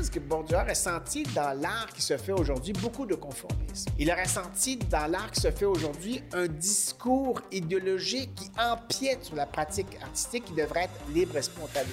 [0.00, 3.90] pense que Bourdieu a ressenti dans l'art qui se fait aujourd'hui beaucoup de conformisme.
[3.98, 9.36] Il a ressenti dans l'art qui se fait aujourd'hui un discours idéologique qui empiète sur
[9.36, 11.86] la pratique artistique qui devrait être libre et spontanée.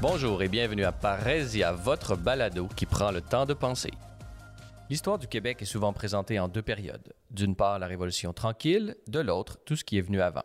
[0.00, 3.90] Bonjour et bienvenue à Parésia, votre balado qui prend le temps de penser.
[4.88, 7.12] L'histoire du Québec est souvent présentée en deux périodes.
[7.30, 10.44] D'une part, la Révolution tranquille, de l'autre, tout ce qui est venu avant.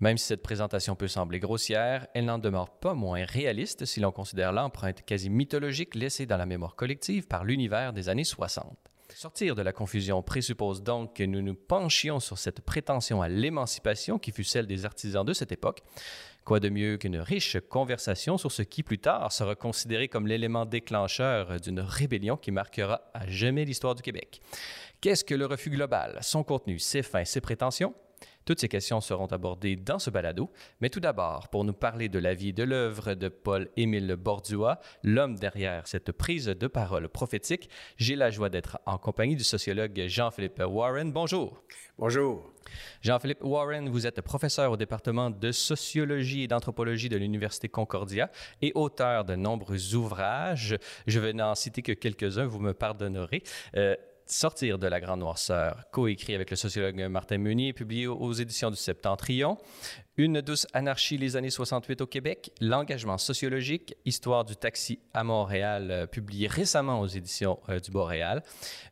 [0.00, 4.12] Même si cette présentation peut sembler grossière, elle n'en demeure pas moins réaliste si l'on
[4.12, 8.76] considère l'empreinte quasi mythologique laissée dans la mémoire collective par l'univers des années 60.
[9.14, 14.18] Sortir de la confusion présuppose donc que nous nous penchions sur cette prétention à l'émancipation
[14.18, 15.82] qui fut celle des artisans de cette époque.
[16.44, 20.66] Quoi de mieux qu'une riche conversation sur ce qui plus tard sera considéré comme l'élément
[20.66, 24.40] déclencheur d'une rébellion qui marquera à jamais l'histoire du Québec?
[25.00, 27.94] Qu'est-ce que le refus global, son contenu, ses fins, ses prétentions?
[28.48, 32.18] Toutes ces questions seront abordées dans ce balado, mais tout d'abord, pour nous parler de
[32.18, 37.68] la vie et de l'œuvre de Paul-Émile Bordua, l'homme derrière cette prise de parole prophétique,
[37.98, 41.12] j'ai la joie d'être en compagnie du sociologue Jean-Philippe Warren.
[41.12, 41.62] Bonjour.
[41.98, 42.50] Bonjour.
[43.02, 48.30] Jean-Philippe Warren, vous êtes professeur au département de sociologie et d'anthropologie de l'Université Concordia
[48.62, 50.78] et auteur de nombreux ouvrages.
[51.06, 53.42] Je vais n'en citer que quelques-uns, vous me pardonnerez.
[53.76, 53.94] Euh,
[54.30, 58.76] Sortir de la Grande Noirceur, coécrit avec le sociologue Martin Meunier, publié aux éditions du
[58.76, 59.56] Septentrion.
[60.20, 65.92] Une douce anarchie les années 68 au Québec, l'engagement sociologique, histoire du taxi à Montréal,
[65.92, 68.42] euh, publié récemment aux éditions euh, du Boréal.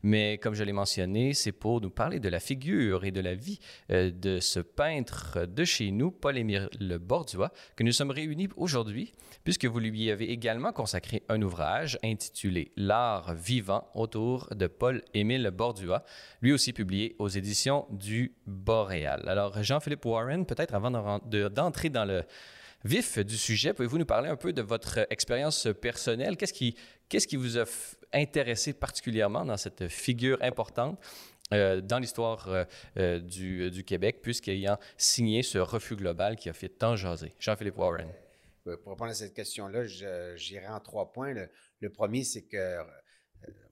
[0.03, 3.35] Mais comme je l'ai mentionné, c'est pour nous parler de la figure et de la
[3.35, 3.59] vie
[3.91, 6.69] euh, de ce peintre de chez nous, Paul-Émile
[7.01, 9.11] Bordua, que nous sommes réunis aujourd'hui,
[9.43, 16.05] puisque vous lui avez également consacré un ouvrage intitulé L'art vivant autour de Paul-Émile Bordua,
[16.41, 19.27] lui aussi publié aux éditions du Boréal.
[19.27, 22.23] Alors, Jean-Philippe Warren, peut-être avant de d'entrer dans le
[22.83, 26.37] vif du sujet, pouvez-vous nous parler un peu de votre expérience personnelle?
[26.37, 26.75] Qu'est-ce qui,
[27.09, 27.65] qu'est-ce qui vous a
[28.13, 30.99] intéressé particulièrement dans cette figure importante
[31.53, 32.63] euh, dans l'histoire euh,
[32.97, 37.33] euh, du, du, Québec, puisqu'ayant signé ce refus global qui a fait tant jaser?
[37.39, 38.09] Jean-Philippe Warren.
[38.63, 39.85] Pour répondre à cette question-là,
[40.35, 41.33] j'irai en trois points.
[41.79, 42.79] Le, premier, c'est que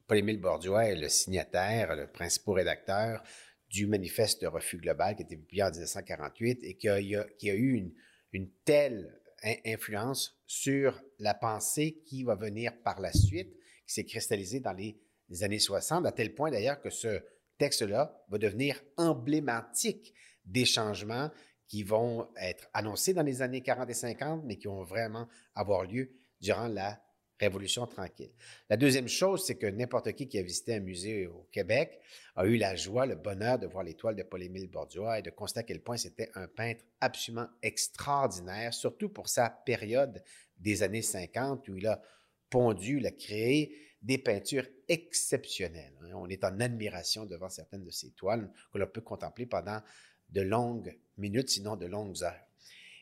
[0.07, 3.21] Paul-Émile Borduas est le signataire, le principal rédacteur
[3.69, 7.91] du manifeste de refus global qui a été publié en 1948 et qui a, eu
[8.31, 9.19] une, telle
[9.65, 13.53] influence sur la pensée qui va venir par la suite,
[13.85, 14.97] qui s'est cristallisée dans les,
[15.41, 17.21] années 60, à tel point d'ailleurs que ce
[17.57, 20.13] texte-là va devenir emblématique
[20.45, 21.31] des changements
[21.67, 25.83] qui vont être annoncés dans les années 40 et 50, mais qui vont vraiment avoir
[25.83, 26.11] lieu
[26.41, 27.01] durant la
[27.39, 28.31] Révolution tranquille.
[28.69, 31.99] La deuxième chose, c'est que n'importe qui qui a visité un musée au Québec
[32.35, 35.65] a eu la joie, le bonheur de voir l'étoile de Paul-Émile Bordua et de constater
[35.65, 40.23] à quel point c'était un peintre absolument extraordinaire, surtout pour sa période
[40.57, 42.01] des années 50 où il a
[42.49, 45.97] pondu, il a créé des peintures exceptionnelles.
[46.03, 46.11] Hein.
[46.13, 49.81] On est en admiration devant certaines de ces toiles que l'on peut contempler pendant
[50.29, 52.44] de longues minutes, sinon de longues heures.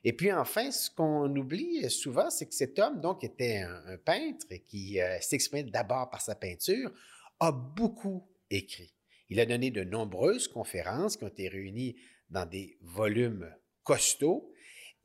[0.04, 4.46] Et puis enfin, ce qu'on oublie souvent, c'est que cet homme, donc, était un, peintre
[4.50, 6.92] et qui euh, s'exprimait d'abord par sa peinture,
[7.40, 8.94] a beaucoup écrit.
[9.30, 11.96] Il a donné de nombreuses conférences qui ont été réunies
[12.30, 13.50] dans des volumes
[13.84, 14.52] costauds.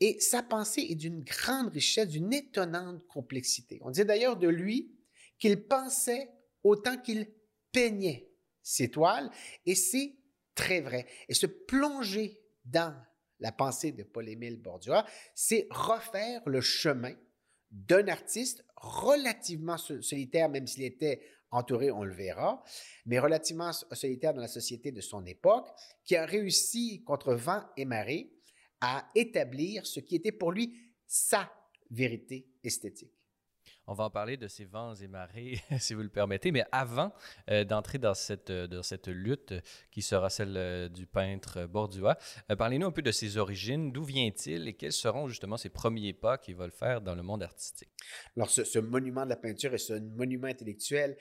[0.01, 3.81] Et sa pensée est d'une grande richesse, d'une étonnante complexité.
[3.83, 4.93] On disait d'ailleurs de lui
[5.39, 6.29] qu'il pensait
[6.63, 7.29] autant qu'il
[7.73, 8.29] peignait
[8.63, 9.31] ses toiles,
[9.65, 10.17] et c'est
[10.55, 11.07] très vrai.
[11.29, 12.95] Et se plonger dans
[13.41, 17.15] la pensée de Paul-Émile Bordua, c'est refaire le chemin
[17.71, 22.63] d'un artiste relativement solitaire, même s'il était entouré, on le verra,
[23.07, 25.69] mais relativement solitaire dans la société de son époque,
[26.05, 28.33] qui a réussi contre vent et marée
[28.81, 31.51] à établir ce qui était pour lui sa
[31.91, 33.18] vérité esthétique.
[33.91, 36.53] On va en parler de ces vents et marées, si vous le permettez.
[36.53, 37.11] Mais avant
[37.51, 39.55] euh, d'entrer dans cette, euh, dans cette lutte
[39.91, 42.19] qui sera celle euh, du peintre Bordua,
[42.59, 43.91] parlez-nous un peu de ses origines.
[43.91, 47.23] D'où vient-il et quels seront justement ses premiers pas qu'il va le faire dans le
[47.23, 47.89] monde artistique?
[48.37, 51.17] Alors, ce, monument de la peinture est ce monument intellectuel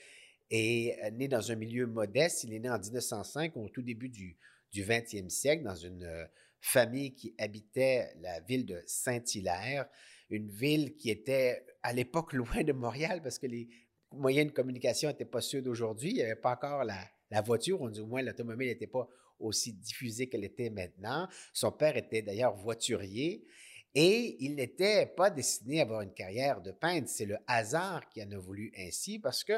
[0.52, 2.44] est né dans un milieu modeste.
[2.44, 4.38] Il est né en 1905, au tout début du,
[4.74, 6.28] du 20e siècle, dans une
[6.60, 9.88] famille qui habitait la ville de Saint-Hilaire
[10.30, 13.70] une ville qui était à l'époque loin de Montréal parce que les
[14.12, 16.12] moyens de communication n'étaient pas ceux d'aujourd'hui.
[16.12, 19.08] Il n'y avait pas encore la, voiture, on dit au moins l'automobile n'était pas
[19.40, 21.28] aussi diffusée qu'elle était maintenant.
[21.54, 23.46] Son père était d'ailleurs voiturier
[23.94, 27.10] et il n'était pas destiné à avoir une carrière de peintre.
[27.10, 29.54] C'est le hasard qui en a voulu ainsi parce que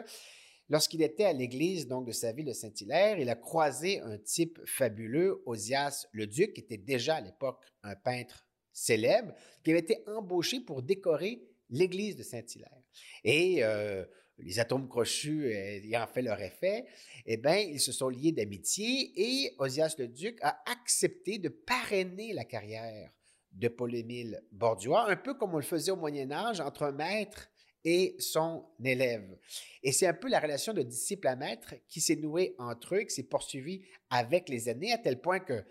[0.69, 4.59] lorsqu'il était à l'église donc de sa ville de Saint-Hilaire, il a croisé un type
[4.65, 8.45] fabuleux, Osias le Duc, qui était déjà à l'époque un peintre
[8.79, 9.33] célèbre
[9.63, 12.81] qui avait été embauché pour décorer l'église de Saint-Hilaire.
[13.23, 14.05] Et euh,
[14.39, 16.85] les atomes crochus ayant fait leur effet,
[17.25, 22.33] eh bien, ils se sont liés d'amitié et Osias le Duc a accepté de parrainer
[22.33, 23.11] la carrière
[23.51, 27.49] de Paul-Émile Borduas, un peu comme on le faisait au Moyen Âge entre un maître
[27.83, 29.37] et son élève.
[29.83, 33.01] Et c'est un peu la relation de disciple à maître qui s'est nouée entre eux,
[33.01, 35.63] qui s'est poursuivie avec les années, à tel point que,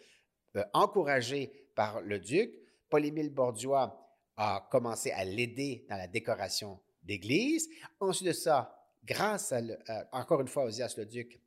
[0.57, 2.51] euh, encouragé par le duc,
[2.89, 3.95] Paul-Émile Borduas
[4.37, 7.69] a commencé à l'aider dans la décoration d'église.
[8.01, 9.61] Ensuite de ça, grâce à,
[10.13, 11.41] encore une fois, Osias le Duc,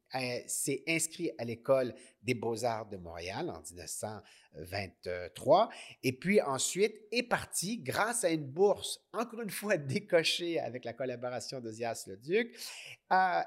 [0.47, 5.69] s'est inscrit à l'école des beaux-arts de Montréal en 1923
[6.03, 10.93] et puis ensuite est parti grâce à une bourse, encore une fois décochée avec la
[10.93, 12.57] collaboration d'Osias le Duc,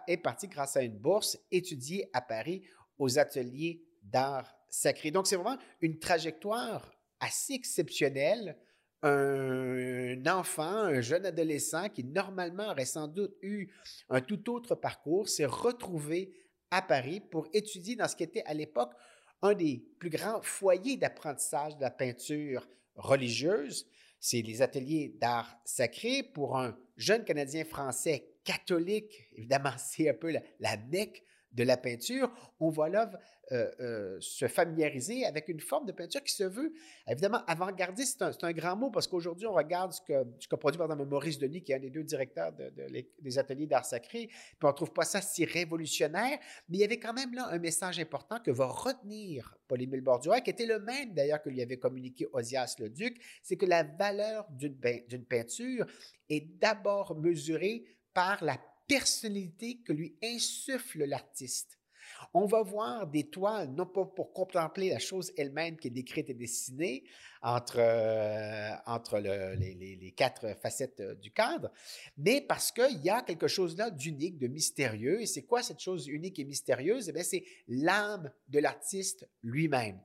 [0.07, 2.63] est parti grâce à une bourse étudier à Paris
[2.99, 5.11] aux ateliers d'art sacré.
[5.11, 6.94] Donc c'est vraiment une trajectoire
[7.25, 8.57] assez exceptionnelle
[9.03, 13.69] un enfant, un jeune adolescent qui normalement aurait sans doute eu
[14.09, 16.33] un tout autre parcours, s'est retrouvé
[16.71, 18.95] à Paris pour étudier dans ce qui était à l'époque
[19.43, 22.67] un des plus grands foyers d'apprentissage de la peinture
[22.97, 23.87] religieuse.
[24.19, 29.29] C'est les ateliers d'art sacré pour un jeune Canadien français catholique.
[29.33, 30.79] Évidemment, c'est un peu la, la
[31.55, 32.31] de la peinture,
[32.61, 33.11] on va là
[33.53, 36.73] euh, euh, se familiariser avec une forme de peinture qui se veut,
[37.07, 41.09] évidemment, avant-gardiste, c'est un, grand mot parce qu'aujourd'hui, on regarde ce que, produit par exemple
[41.09, 44.73] Maurice Denis, qui est un des deux directeurs des ateliers d'art sacré, puis on ne
[44.73, 48.39] trouve pas ça si révolutionnaire, mais il y avait quand même là un message important
[48.41, 52.77] que va retenir Paul-Émile Borduas, qui était le même d'ailleurs que lui avait communiqué Osias
[52.79, 55.87] le Duc, c'est que la valeur d'une peinture
[56.29, 57.85] est d'abord mesurée
[58.15, 61.79] par la personnalité que lui insuffle l'artiste.
[62.33, 66.31] On va voir des toiles, non pas pour contempler la chose elle-même qui est décrite
[66.31, 67.05] et dessinée
[67.43, 71.71] entre, euh, entre les, quatre facettes euh, du cadre,
[72.17, 75.21] mais parce qu'il y a quelque chose là d'unique, de mystérieux.
[75.21, 77.09] Et c'est quoi cette chose unique et mystérieuse?
[77.09, 80.01] Eh bien, c'est l'âme de l'artiste lui-même.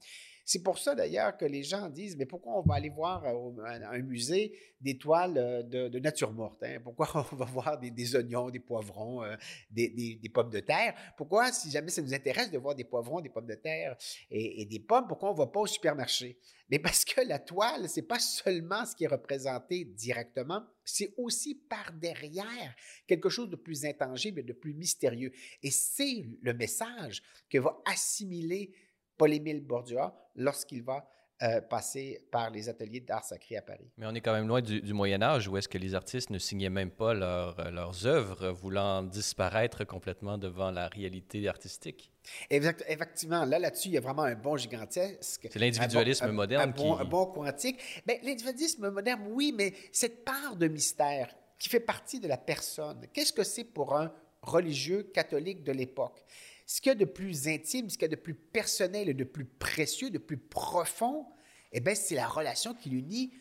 [0.51, 3.51] C'est pour ça d'ailleurs que les gens disent, mais pourquoi on va aller voir euh,
[3.65, 4.51] un musée
[4.81, 6.63] des toiles euh, de, nature morte?
[6.63, 6.79] Hein?
[6.83, 9.35] Pourquoi on va voir des, oignons, des poivrons, euh,
[9.69, 10.95] des, pommes de terre?
[11.17, 13.95] Pourquoi, si jamais ça nous intéresse de voir des poivrons, des pommes de terre
[14.31, 16.39] et, des pommes, pourquoi on ne va pas au supermarché?
[16.71, 21.61] Mais parce que la toile, c'est pas seulement ce qui est représenté directement, c'est aussi
[21.69, 22.75] par derrière
[23.05, 25.31] quelque chose de plus intangible et de plus mystérieux.
[25.61, 28.73] Et c'est le message que va assimiler
[29.19, 31.05] Paul-Émile Borduas lorsqu'il va
[31.41, 33.89] euh, passer par les ateliers d'art sacré à Paris.
[33.97, 36.37] Mais on est quand même loin du, Moyen Âge où est-ce que les artistes ne
[36.37, 42.11] signaient même pas euh, leurs œuvres, voulant disparaître complètement devant la réalité artistique.
[42.49, 45.47] Exact, effectivement, là, là-dessus, il y a vraiment un bon gigantesque.
[45.49, 47.01] C'est l'individualisme moderne un bon, qui...
[47.01, 47.79] Un bon quantique.
[48.05, 53.07] Ben, l'individualisme moderne, oui, mais cette part de mystère qui fait partie de la personne,
[53.13, 54.11] qu'est-ce que c'est pour un
[54.41, 56.25] religieux catholique de l'époque?
[56.69, 59.15] Ce qu'il y a de plus intime, ce qu'il y a de plus personnel et
[59.15, 61.25] de plus précieux, de plus profond,
[61.71, 63.33] eh bien, c'est la relation qui l'unit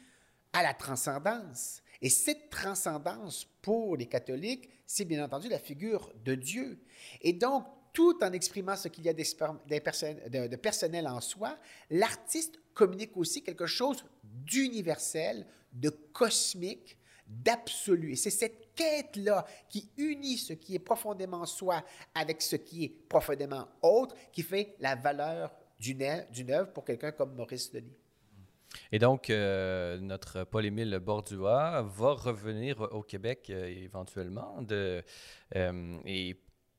[0.54, 1.82] à la transcendance.
[2.00, 6.82] Et cette transcendance, pour les catholiques, c'est bien entendu la figure de Dieu.
[7.20, 11.58] Et donc, tout en exprimant ce qu'il y a de personnel en soi,
[11.90, 18.12] l'artiste communique aussi quelque chose d'universel, de cosmique, d'absolu.
[18.12, 21.82] Et c'est cette quête-là qui unit ce qui est profondément soi
[22.15, 27.35] avec ce qui est profondément autre qui fait la valeur d'une œuvre pour quelqu'un comme
[27.35, 27.97] Maurice Denis.
[28.93, 35.03] Et donc, euh, notre Paul-Émile Bordua va revenir au Québec euh, éventuellement euh,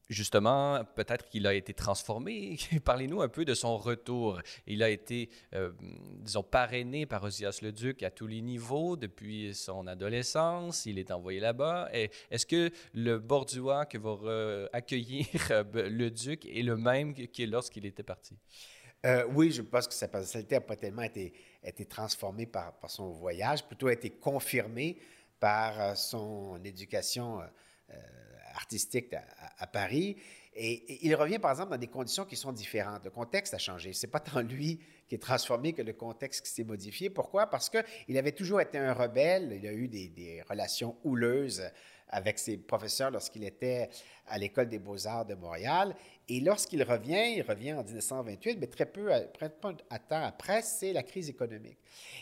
[0.10, 2.58] justement, peut-être qu'il a été transformé.
[2.84, 4.42] Parlez-nous un peu de son retour.
[4.66, 5.72] Il a été, euh,
[6.18, 10.86] disons, parrainé par Osias le Duc à tous les niveaux depuis son adolescence.
[10.86, 11.90] Il est envoyé là-bas.
[11.94, 17.86] Est-ce que le Borduas que va accueillir euh, le Duc est le même que lorsqu'il
[17.86, 18.36] était parti?
[19.06, 22.90] Euh, oui, je pense que sa personnalité n'a pas tellement été, été transformée par, par,
[22.90, 24.98] son voyage, plutôt a été confirmée
[25.40, 27.40] par son éducation
[28.56, 29.14] artistique
[29.58, 30.18] à, Paris.
[30.54, 33.06] Et, il revient, par exemple, dans des conditions qui sont différentes.
[33.06, 33.94] Le contexte a changé.
[33.94, 37.10] C'est pas tant lui qui est transformé que le contexte qui s'est modifié.
[37.10, 37.48] Pourquoi?
[37.48, 39.54] Parce qu'il avait toujours été un rebelle.
[39.62, 41.64] Il a eu des relations houleuses
[42.10, 43.90] avec ses professeurs lorsqu'il était
[44.28, 45.96] à l'École des beaux-arts de Montréal.
[46.28, 50.94] Et lorsqu'il revient, il revient en 1928, mais très peu, très de temps après, c'est
[50.94, 51.80] la crise économique.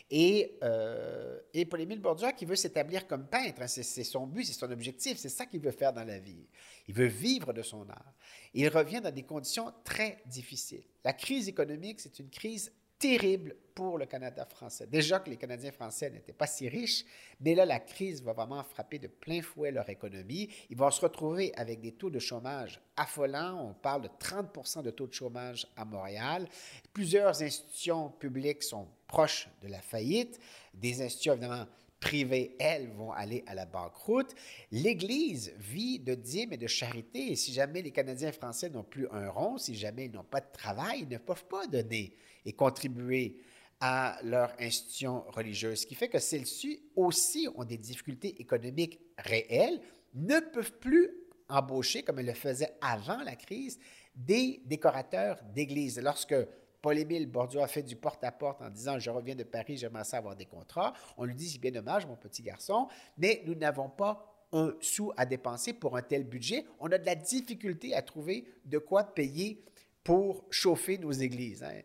[0.10, 4.54] Et, euh, et Paul-Émile Borduas qui veut s'établir comme peintre, hein, c'est son but, c'est
[4.54, 6.48] son objectif, c'est ça qu'il veut faire dans la vie.
[6.88, 8.14] Il veut vivre de son art.
[8.54, 10.86] il revient dans des conditions très difficiles.
[11.04, 14.88] La crise économique, c'est une crise terrible pour le Canada français.
[14.88, 17.06] Déjà que les Canadiens français n'étaient pas si riches,
[17.40, 20.50] mais là, la crise va vraiment frapper de plein fouet leur économie.
[20.72, 23.70] Ils vont se retrouver avec des taux de chômage affolants.
[23.70, 26.48] On parle de 30% de taux de chômage à Montréal.
[26.92, 30.40] Plusieurs institutions publiques sont proches de la faillite.
[30.74, 31.68] Des institutions, évidemment,
[32.00, 34.34] privées, elles, vont aller à la banqueroute.
[34.72, 37.32] L'Église vit de dîmes et de charité.
[37.32, 40.42] Et si jamais les Canadiens français n'ont plus un rond, si jamais ils n'ont pas
[40.42, 42.14] de travail, ils ne peuvent pas donner
[42.46, 43.38] et contribuer
[43.80, 49.80] à leur institution religieuse, ce qui fait que celles-ci aussi ont des difficultés économiques réelles,
[50.16, 51.12] ne peuvent plus
[51.50, 53.80] embaucher, comme elles le faisaient avant la crise,
[54.16, 56.00] des décorateurs d'église.
[56.02, 56.36] Lorsque
[56.82, 60.36] Paul-Émile Bordeaux a fait du porte-à-porte en disant Je reviens de Paris, j'aimerais ça avoir
[60.36, 64.34] des contrats, on lui dit C'est bien dommage, mon petit garçon, mais nous n'avons pas
[64.54, 66.66] un sou à dépenser pour un tel budget.
[66.80, 69.64] On a de la difficulté à trouver de quoi payer
[70.04, 71.64] pour chauffer nos églises.
[71.64, 71.82] Hein.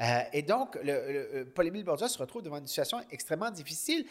[0.00, 4.06] Euh, et donc, euh, Paul-Émile Bourdieu se retrouve devant une situation extrêmement difficile.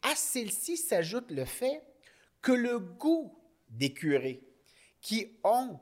[0.00, 1.82] À celle-ci s'ajoute le fait
[2.40, 4.42] que le goût des curés
[5.02, 5.78] qui ont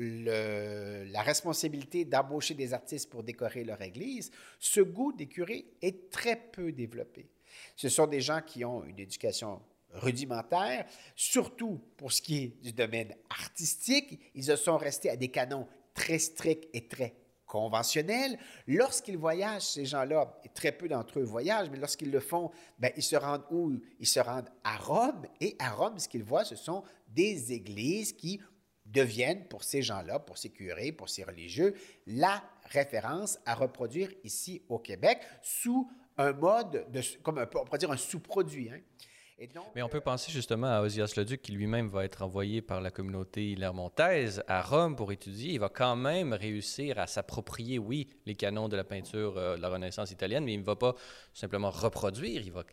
[0.00, 6.36] la responsabilité d'embaucher des artistes pour décorer leur église, ce goût des curés est très
[6.36, 7.28] peu développé.
[7.76, 9.60] Ce sont des gens qui ont une éducation
[9.92, 14.20] rudimentaire, surtout pour ce qui est du domaine artistique.
[14.34, 17.14] Ils sont restés à des canons très strict et très
[17.46, 18.38] conventionnel.
[18.68, 23.02] Lorsqu'ils voyagent, ces gens-là, très peu d'entre eux voyagent, mais lorsqu'ils le font, ben, ils
[23.02, 23.72] se rendent où?
[23.98, 25.26] Ils se rendent à Rome.
[25.40, 28.40] Et à Rome, ce qu'ils voient, ce sont des églises qui
[28.92, 31.74] deviennent, pour ces gens-là, pour ces curés, pour ces religieux,
[32.06, 37.78] la référence à reproduire ici au Québec sous un mode, de, comme un, on pourrait
[37.78, 38.70] dire un sous-produit.
[38.70, 38.80] Hein.
[39.74, 42.90] Mais on peut penser justement à Osias Leduc qui lui-même va être envoyé par la
[42.90, 45.54] communauté lermontaise à Rome pour étudier.
[45.54, 49.62] Il va quand même réussir à s'approprier, oui, les canons de la peinture euh, de
[49.62, 50.94] la Renaissance italienne, mais il ne va pas
[51.32, 52.64] simplement reproduire, il va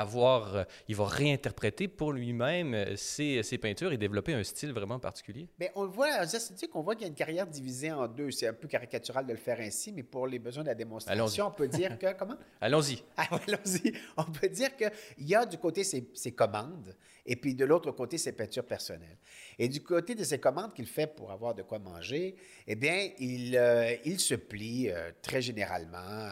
[0.00, 4.98] avoir, euh, il va réinterpréter pour lui-même euh, ses, peintures et développer un style vraiment
[4.98, 5.48] particulier.
[5.58, 8.30] Mais on le voit, c'est qu'on voit qu'il y a une carrière divisée en deux.
[8.30, 11.46] C'est un peu caricatural de le faire ainsi, mais pour les besoins de la démonstration,
[11.46, 12.36] on peut dire que comment?
[12.60, 13.02] Allons-y.
[13.16, 13.92] Ah, allons-y.
[14.16, 16.94] On peut dire qu'il y a du côté ses, ses commandes
[17.26, 19.18] et puis de l'autre côté ses peintures personnelles.
[19.58, 23.10] Et du côté de ses commandes qu'il fait pour avoir de quoi manger, eh bien,
[23.18, 24.88] il, euh, il se plie
[25.22, 26.30] très généralement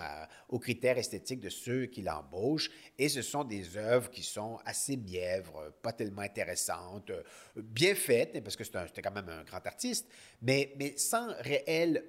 [0.48, 4.96] aux critères esthétiques de ceux qui l'embauchent et ce sont des œuvres qui sont assez
[4.96, 7.12] mièvres, pas tellement intéressantes,
[7.56, 10.08] bien faites, parce que c'était quand même un grand artiste,
[10.42, 12.04] mais, mais sans réelle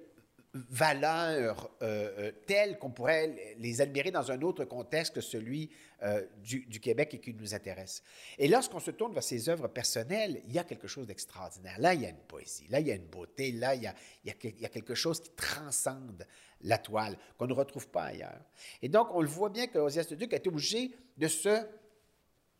[0.70, 5.70] valeur euh, euh, telle qu'on pourrait les admirer dans un autre contexte que celui
[6.04, 8.04] euh, du, Québec et qui nous intéresse.
[8.38, 11.76] Et lorsqu'on se tourne vers ses œuvres personnelles, il y a quelque chose d'extraordinaire.
[11.80, 13.88] Là, il y a une poésie, là, il y a une beauté, là, il y
[14.30, 16.26] a, quelque chose qui transcende
[16.62, 18.42] la toile, qu'on ne retrouve pas ailleurs.
[18.82, 21.66] Et donc, on le voit bien que Osias Duc a été obligé de se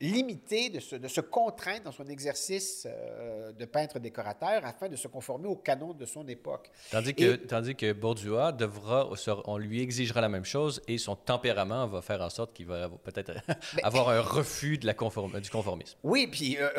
[0.02, 4.96] limité, de se, de se, contraindre dans son exercice euh, de peintre décorateur afin de
[4.98, 6.70] se conformer aux canons de son époque.
[6.92, 9.10] Tandis que, tandis que Bordua devra,
[9.46, 12.90] on lui exigera la même chose et son tempérament va faire en sorte qu'il va
[12.90, 13.34] peut-être
[13.84, 15.98] avoir un refus de la conform, du conformisme.
[16.04, 16.70] Oui, puis euh,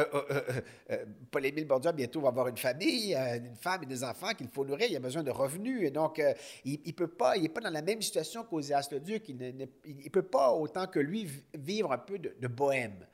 [0.91, 4.65] euh, Paul-Émile Bordua bientôt va avoir une famille, une femme et des enfants qu'il faut
[4.65, 6.23] nourrir, il a besoin de revenus et donc
[6.65, 10.09] il peut pas, il n'est pas dans la même situation qu'Osias le Duc, il ne
[10.11, 13.07] peut pas autant que lui vivre un peu de, de bohème.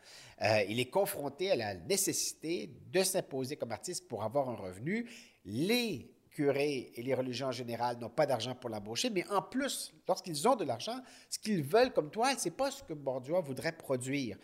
[0.42, 5.08] Euh, il est confronté à la nécessité de s'imposer comme artiste pour avoir un revenu.
[5.44, 9.92] Les curés et les religions en général n'ont pas d'argent pour l'embaucher, mais en plus,
[10.08, 13.72] lorsqu'ils ont de l'argent, ce qu'ils veulent comme toile, c'est pas ce que Bordeaux voudrait
[13.72, 14.38] produire.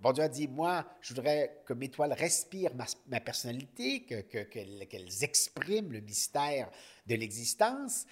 [0.00, 2.72] Bordeaux dit, moi, je voudrais que mes toiles respirent
[3.06, 6.70] ma, personnalité, qu'elles expriment le mystère
[7.06, 8.06] de l'existence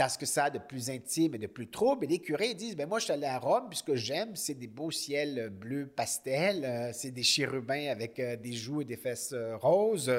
[0.00, 2.06] dans ce que ça a de plus intime et de plus trouble.
[2.06, 4.34] Et les curés disent, ben moi, je suis allé à Rome, puis ce que j'aime,
[4.34, 8.86] c'est des beaux ciels bleus pastel, euh, c'est des chérubins avec euh, des joues et
[8.86, 10.10] des fesses euh, roses.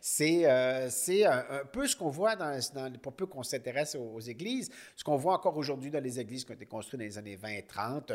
[0.00, 2.60] c'est un, peu ce qu'on voit dans,
[3.02, 6.52] pour peu qu'on s'intéresse aux, églises, ce qu'on voit encore aujourd'hui dans les églises qui
[6.52, 8.12] ont été construites dans les années 20 et 30,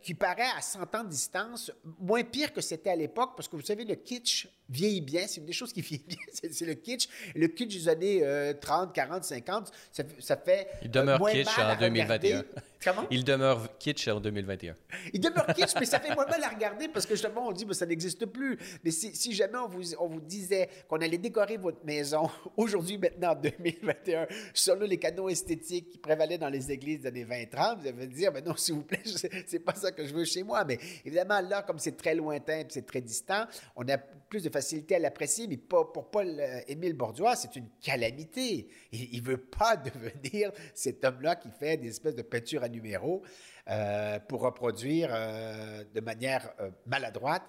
[0.00, 3.56] qui paraît à 100 ans de distance moins pire que c'était à l'époque, parce que
[3.56, 6.18] vous savez, le kitsch vieillit bien, c'est une des choses qui vieillit bien,
[6.50, 7.08] c'est le kitsch.
[7.34, 10.68] Le kitsch des années 30, 40, 50, ça, ça fait.
[10.82, 12.44] Il demeure kitsch en 2021.
[12.82, 13.06] Comment?
[13.10, 14.74] Il demeure kitsch en 2021.
[15.12, 17.66] Il demeure kitsch, mais ça fait moins mal à regarder parce que justement, on dit
[17.66, 18.58] que ça n'existe plus.
[18.82, 22.96] Mais si, si jamais on vous, on vous disait qu'on allait décorer votre maison aujourd'hui,
[22.96, 27.80] maintenant, en 2021, selon les canaux esthétiques qui prévalaient dans les églises des années 20-30,
[27.80, 29.02] vous allez dire, mais non, s'il vous plaît,
[29.46, 30.64] c'est pas ça que je veux chez moi.
[30.64, 33.44] Mais évidemment, là, comme c'est très lointain c'est très distant,
[33.76, 38.68] on a plus de facilité à l'apprécier, mais pas, pour Paul-Émile Bourdois, c'est une calamité.
[38.92, 43.22] Il ne veut pas devenir cet homme-là qui fait des espèces de peintures à numéros
[43.68, 47.44] euh, pour reproduire euh, de manière euh, maladroite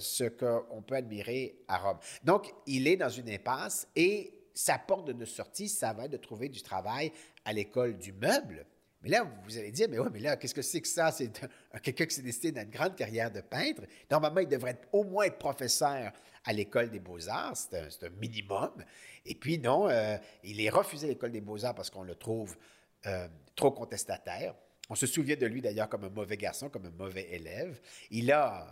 [0.00, 1.98] ce qu'on peut admirer à Rome.
[2.24, 6.16] Donc, il est dans une impasse et sa porte de sortie, ça va être de
[6.16, 7.12] trouver du travail
[7.44, 8.66] à l'école du meuble.
[9.00, 11.12] Mais là, vous allez dire, mais ouais, mais là, qu'est-ce que c'est que ça?
[11.12, 11.30] C'est
[11.80, 13.82] quelqu'un qui s'est décidé dans une grande carrière de peintre.
[14.10, 16.12] Normalement, il devrait au moins être professeur
[16.44, 17.56] à l'école des beaux-arts.
[17.56, 18.72] C'est un, minimum.
[19.24, 19.88] Et puis, non,
[20.42, 22.56] il est refusé à l'école des beaux-arts parce qu'on le trouve
[23.08, 24.54] euh, trop contestataire.
[24.90, 27.80] On se souvient de lui d'ailleurs comme un mauvais garçon, comme un mauvais élève.
[28.10, 28.66] Il a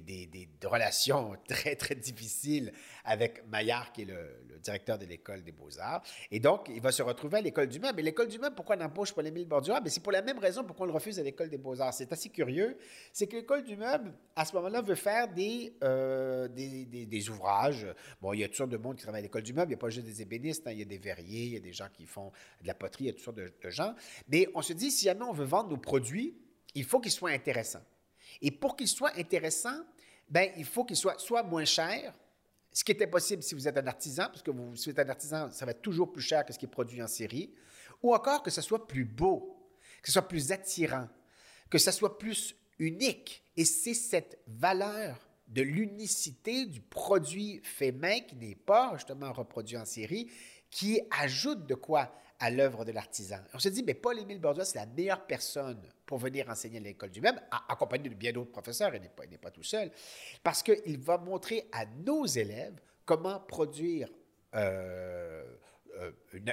[0.00, 2.72] des, relations très, très difficiles
[3.04, 6.02] avec Maillard, qui est le, directeur de l'école des beaux-arts.
[6.30, 7.96] Et donc, il va se retrouver à l'école du meuble.
[7.96, 9.80] Mais l'école du meuble, pourquoi n'embauche pas Émile Bordua?
[9.80, 11.94] Mais c'est pour la même raison pourquoi on le refuse à l'école des beaux-arts.
[11.94, 12.76] C'est assez curieux.
[13.12, 17.86] C'est que l'école du meuble, à ce moment-là, veut faire des, euh, des, des, ouvrages.
[18.20, 19.70] Bon, il y a toutes sortes de monde qui travaille à l'école du meuble.
[19.70, 20.72] Il n'y a pas juste des ébénistes, hein.
[20.72, 23.04] il y a des verriers, il y a des gens qui font de la poterie,
[23.04, 23.94] il y a toutes sortes de, de gens.
[24.28, 26.36] Mais on se dit, si jamais on veut vendre nos produits,
[26.74, 27.84] il faut qu'ils soient intéressants.
[28.40, 29.84] Et pour qu'il soit intéressant,
[30.28, 32.14] ben, il faut qu'il soit soit moins cher,
[32.72, 35.06] ce qui était possible si vous êtes un artisan, parce que vous, si vous êtes
[35.06, 37.52] un artisan, ça va être toujours plus cher que ce qui est produit en série,
[38.02, 39.70] ou encore que ce soit plus beau,
[40.02, 41.08] que ce soit plus attirant,
[41.70, 43.42] que ce soit plus unique.
[43.56, 49.78] Et c'est cette valeur de l'unicité du produit fait main qui n'est pas justement reproduit
[49.78, 50.30] en série
[50.70, 53.38] qui ajoute de quoi à l'œuvre de l'artisan.
[53.52, 57.10] On se dit, mais Paul-Émile Bourdieu, c'est la meilleure personne pour venir enseigner à l'école
[57.10, 59.90] du même, accompagné de bien d'autres professeurs, il n'est pas, pas, tout seul,
[60.42, 64.08] parce qu'il va montrer à nos élèves comment produire
[64.54, 65.44] euh,
[66.00, 66.10] euh,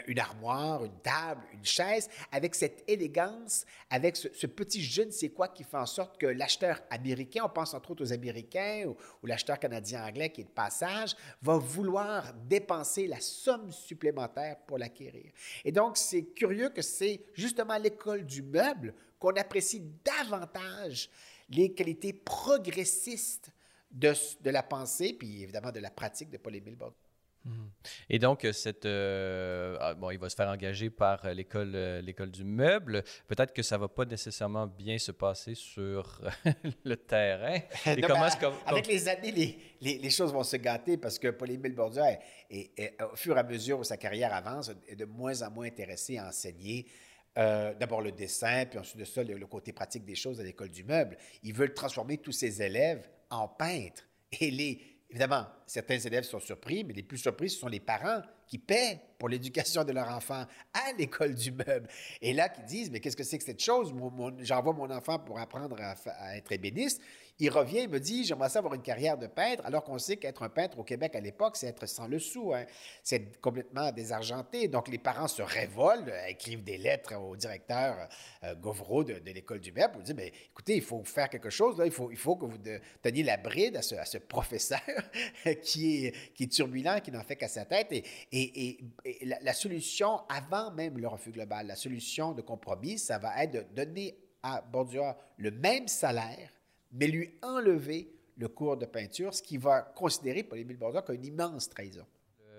[0.07, 5.29] une, armoire, une table, une chaise, avec cette élégance, avec ce, petit je ne sais
[5.29, 9.27] quoi qui fait en sorte que l'acheteur américain, on pense entre autres aux Américains ou,
[9.27, 15.31] l'acheteur canadien-anglais qui est de passage, va vouloir dépenser la somme supplémentaire pour l'acquérir.
[15.63, 21.09] Et donc, c'est curieux que c'est justement l'école du meuble qu'on apprécie davantage
[21.49, 23.51] les qualités progressistes
[23.91, 24.13] de,
[24.49, 27.04] la pensée, puis évidemment de la pratique de Paul-Émile Bourdieu.
[27.45, 27.69] Mhm.
[28.09, 31.75] Et donc, euh, cette, euh, ah, bon, il va se faire engager par euh, l'école,
[32.03, 33.03] l'école du meuble.
[33.27, 36.21] Peut-être que ça va pas nécessairement bien se passer sur
[36.83, 37.59] le terrain.
[37.85, 38.27] Et comment,
[38.65, 42.01] avec les années, les, les, les, choses vont se gâter parce que Paul-Émile Bourdieu,
[42.49, 45.67] est, au fur et à mesure où sa carrière avance, est de moins en moins
[45.67, 46.87] intéressé à enseigner.
[47.35, 50.69] d'abord le dessin, puis ensuite de ça, le, le côté pratique des choses à l'école
[50.69, 51.17] du meuble.
[51.43, 54.07] Il veut transformer tous ses élèves en peintres.
[54.39, 58.21] Et les, Évidemment, certains élèves sont surpris, mais les plus surpris, ce sont les parents
[58.47, 61.87] qui paient pour l'éducation de leur enfant à l'école du meuble.
[62.21, 63.93] Et là, qui disent, mais qu'est-ce que c'est que cette chose?
[64.39, 67.01] J'envoie mon enfant pour apprendre à être ébéniste.
[67.37, 70.15] Il revient et me dit J'aimerais ça avoir une carrière de peintre, alors qu'on sait
[70.15, 72.53] qu'être un peintre au Québec à l'époque, c'est être sans le sou.
[72.53, 72.65] Hein.
[73.03, 74.69] C'est complètement désargenté.
[74.69, 78.07] Donc, les parents se révoltent, euh, écrivent des lettres au directeur
[78.43, 81.81] euh, de, l'école du MEP pour dire mais, Écoutez, il faut faire quelque chose.
[81.83, 82.57] Il, faut, il que vous
[83.01, 84.79] teniez la bride à ce, professeur
[85.61, 87.91] qui, est, turbulent, qui n'en fait qu'à sa tête.
[88.31, 88.79] Et,
[89.23, 93.51] la, la solution, avant même le refus global, la solution de compromis, ça va être
[93.51, 96.54] de donner à Bordua le même salaire
[96.95, 101.25] mais lui enlever le cours de peinture, ce qui va considérer Paul-Émile Bourdieu comme une
[101.25, 102.05] immense trahison.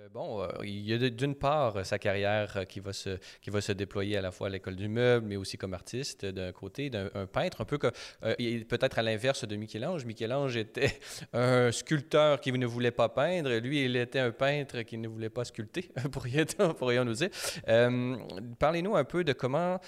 [0.07, 3.51] Euh, bon, euh, il y a d'une part sa carrière euh, qui va, se, qui
[3.51, 6.53] va se déployer à la fois à l'école du meuble, mais aussi comme artiste d'un
[6.53, 10.05] côté, d'un peintre, un peu comme peut-être à l'inverse de Michel-Ange.
[10.05, 10.99] Michel-Ange était
[11.33, 15.31] un sculpteur qui ne voulait pas peindre, lui, il était un peintre qui ne voulait
[15.31, 17.31] pas sculpter, pourrions nous dire.
[18.59, 19.79] Parlez-nous un peu de comment,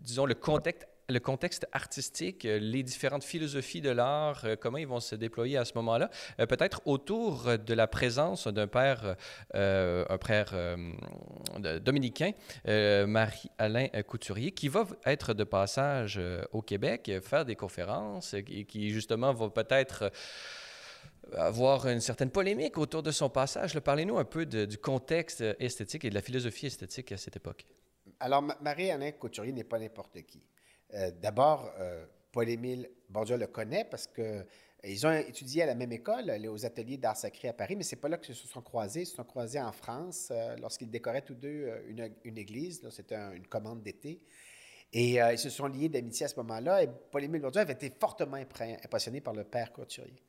[0.00, 4.86] disons, le contexte le contexte artistique, euh, les différentes philosophies de l'art, euh, comment ils
[4.86, 9.16] vont se déployer à ce moment-là, euh, peut-être autour de la présence d'un père,
[9.54, 10.54] un père
[11.80, 12.32] dominicain,
[12.64, 16.20] Marie-Alain Couturier, qui va être de passage
[16.52, 20.10] au Québec, faire des conférences, et qui justement va peut-être
[21.36, 23.78] avoir une certaine polémique autour de son passage.
[23.78, 27.66] Parlez-nous un peu du contexte esthétique et de la philosophie esthétique à cette époque.
[28.20, 30.42] Alors, Marie-Alain Couturier n'est pas n'importe qui.
[30.94, 34.44] Euh, d'abord, euh, Paul-Émile Bourdieu le connaît parce que
[34.84, 38.00] ils ont étudié à la même école, aux ateliers d'art sacré à Paris, mais c'est
[38.00, 39.02] pas là qu'ils se sont croisés.
[39.02, 42.82] Ils se sont croisés en France euh, lorsqu'ils décoraient tous deux une, église.
[42.90, 44.20] C'était une commande d'été.
[44.92, 46.82] Et ils se sont liés d'amitié à ce moment-là.
[46.82, 50.20] Et Paul-Émile Bourdieu avait été fortement impressionné par le père Couturier.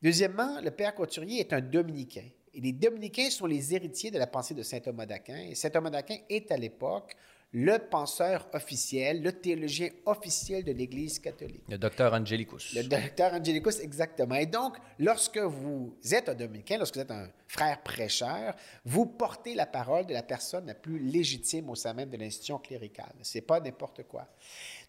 [0.00, 2.28] Deuxièmement, le père Couturier est un dominicain.
[2.54, 5.38] Et les dominicains sont les héritiers de la pensée de saint Thomas d'Aquin.
[5.48, 7.16] Et saint Thomas d'Aquin est à l'époque
[7.52, 11.62] le penseur officiel, le théologien officiel de l'Église catholique.
[11.68, 12.74] Le docteur Angelicus.
[12.74, 14.34] Le docteur Angelicus, exactement.
[14.34, 19.54] Et donc, lorsque vous êtes un dominicain, lorsque vous êtes un frère prêcheur, vous portez
[19.54, 23.14] la parole de la personne la plus légitime au sein même de l'institution cléricale.
[23.22, 24.28] C'est pas n'importe quoi.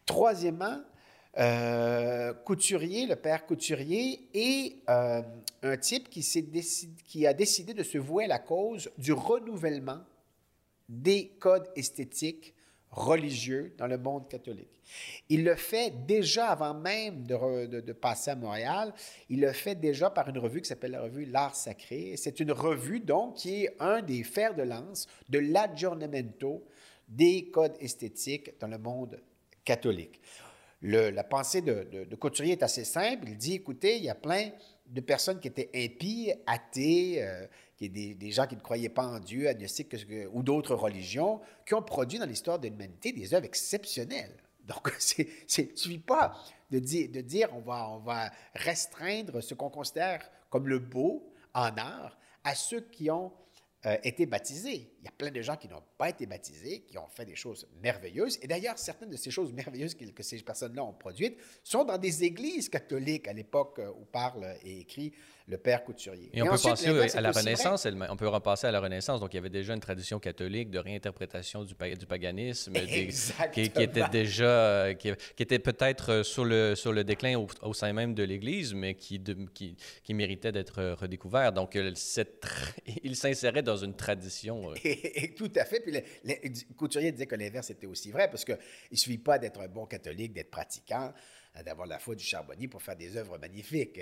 [0.05, 0.81] Troisièmement,
[1.37, 5.21] euh, Couturier, le père Couturier, est euh,
[5.63, 6.21] un type qui,
[7.05, 9.99] qui a décidé de se vouer à la cause du renouvellement
[10.89, 12.55] des codes esthétiques
[12.91, 14.81] religieux dans le monde catholique.
[15.29, 18.93] Il le fait déjà avant même de, passer à Montréal.
[19.29, 22.15] Il le fait déjà par une revue qui s'appelle la revue L'Art Sacré.
[22.17, 26.65] C'est une revue, donc, qui est un des fers de lance de l'aggiornamento
[27.07, 29.21] des codes esthétiques dans le monde
[29.63, 30.19] catholique.
[30.81, 33.27] la pensée de, Couturier est assez simple.
[33.27, 34.49] Il dit, écoutez, il y a plein
[34.89, 37.45] de personnes qui étaient impies, athées, euh,
[37.77, 39.95] qui est des, gens qui ne croyaient pas en Dieu, agnostiques
[40.31, 44.35] ou d'autres religions, qui ont produit dans l'histoire de l'humanité des œuvres exceptionnelles.
[44.65, 46.35] Donc, c'est, ne suffit pas
[46.69, 51.33] de dire, de dire on, va, on va restreindre ce qu'on considère comme le beau
[51.53, 53.31] en art à ceux qui ont
[53.85, 54.91] euh, été baptisés.
[55.01, 57.35] Il y a plein de gens qui n'ont pas été baptisés, qui ont fait des
[57.35, 58.37] choses merveilleuses.
[58.41, 62.23] Et d'ailleurs, certaines de ces choses merveilleuses que, ces personnes-là ont produites sont dans des
[62.23, 65.13] églises catholiques à l'époque euh, où parle et écrit
[65.49, 66.29] le père couturier.
[66.33, 69.19] Et on peut penser à la Renaissance, on peut repasser à la Renaissance.
[69.19, 72.73] Donc, il y avait déjà une tradition catholique de réinterprétation du, du paganisme
[73.51, 75.09] qui, était déjà, euh, qui,
[75.39, 79.21] était peut-être sur le, sur le déclin au, sein même de l'Église, mais qui,
[79.53, 81.51] qui, qui, méritait d'être redécouvert.
[81.51, 82.45] Donc, cette,
[83.03, 84.71] il s'insérait dans une tradition.
[84.71, 84.88] Euh.
[85.37, 85.79] Tout à fait.
[85.79, 88.57] Puis le, Couturier disait que l'inverse était aussi vrai, parce qu'il
[88.91, 91.13] ne suffit pas d'être un bon catholique, d'être pratiquant.
[91.57, 93.99] Euh, d'avoir la foi du charbonnier pour faire des œuvres magnifiques.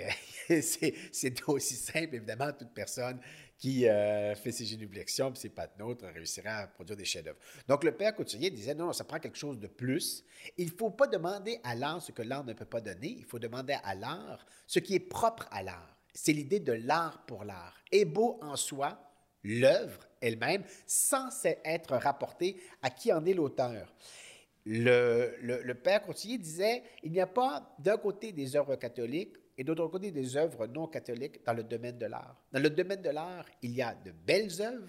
[0.60, 3.20] c'est aussi simple, évidemment, toute personne
[3.56, 7.38] qui euh, fait ses génuflexions, puis ses pattes nôtres, réussira à produire des chefs-d'œuvre.
[7.66, 10.24] Donc, le père Couturier disait, non, ça prend quelque chose de plus.
[10.56, 13.24] Il ne faut pas demander à l'art ce que l'art ne peut pas donner, il
[13.24, 15.96] faut demander à l'art ce qui est propre à l'art.
[16.14, 17.82] C'est l'idée de l'art pour l'art.
[17.90, 19.00] Est beau en soi
[19.42, 21.28] l'œuvre elle-même, sans
[21.64, 23.92] être rapporté à qui en est l'auteur
[24.68, 29.86] le, père Courtier disait, il n'y a pas d'un côté des œuvres catholiques et d'autre
[29.88, 32.36] côté des œuvres non catholiques dans le domaine de l'art.
[32.52, 34.88] Dans le domaine de l'art, il y a de belles œuvres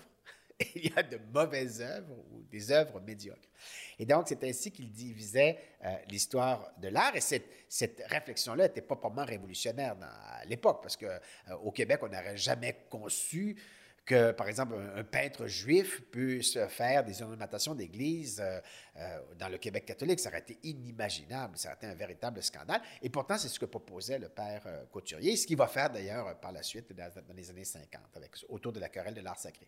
[0.60, 3.50] et il y a de mauvaises œuvres ou des œuvres médiocres.
[3.98, 7.16] Et donc, c'est ainsi qu'il divisait euh, l'histoire de l'art.
[7.16, 12.08] Et cette, cette réflexion-là n'était pas vraiment révolutionnaire à l'époque, parce qu'au euh, Québec, on
[12.08, 13.56] n'aurait jamais conçu
[14.10, 18.60] que, par exemple, un, peintre juif puisse faire des ornementations d'église euh,
[18.98, 20.20] euh, dans le Québec catholique.
[20.20, 22.82] Ça aurait été inimaginable, ça aurait été un véritable scandale.
[23.04, 26.40] Et pourtant, c'est ce que proposait le père euh, Couturier, ce qu'il va faire d'ailleurs
[26.40, 29.68] par la suite dans, les années 50, avec, autour de la querelle de l'art sacré.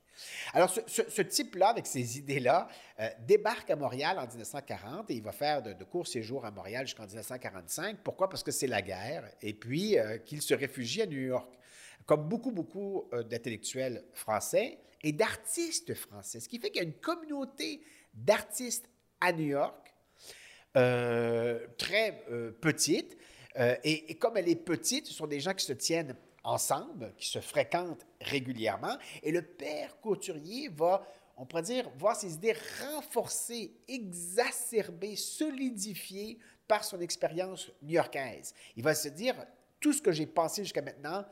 [0.53, 2.67] Alors, ce, type-là, avec ces idées-là,
[3.19, 6.87] débarque à Montréal en 1940 et il va faire de, de courts séjours à Montréal
[6.87, 7.99] jusqu'en 1945.
[8.03, 8.27] Pourquoi?
[8.27, 11.60] Parce que c'est la guerre et puis qu'il se réfugie à New York
[12.05, 16.39] comme beaucoup, beaucoup euh, d'intellectuels français et d'artistes français.
[16.39, 17.81] Ce qui fait qu'il y a une communauté
[18.13, 19.93] d'artistes à New York,
[20.77, 23.17] euh, très euh, petite.
[23.83, 27.27] Et, et, comme elle est petite, ce sont des gens qui se tiennent ensemble, qui
[27.27, 28.97] se fréquentent régulièrement.
[29.23, 36.85] Et le père Couturier va, on pourrait dire, voir ses idées renforcées, exacerbées, solidifiées par
[36.85, 38.53] son expérience new-yorkaise.
[38.77, 39.35] Il va se dire,
[39.81, 41.25] tout ce que j'ai pensé jusqu'à maintenant,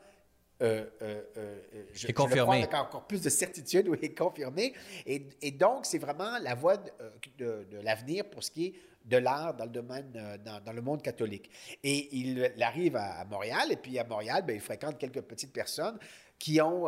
[0.62, 1.58] euh, euh, euh,
[1.94, 2.58] je, est confirmé.
[2.58, 4.74] avec encore plus de certitude, oui, est confirmé.
[5.06, 8.74] Et, et donc, c'est vraiment la voie de, de, l'avenir pour ce qui est
[9.06, 10.12] de l'art dans le domaine,
[10.44, 11.50] dans, dans, le monde catholique.
[11.82, 15.98] Et il, arrive à, Montréal, et puis à Montréal, ben, il fréquente quelques petites personnes
[16.38, 16.84] qui ont,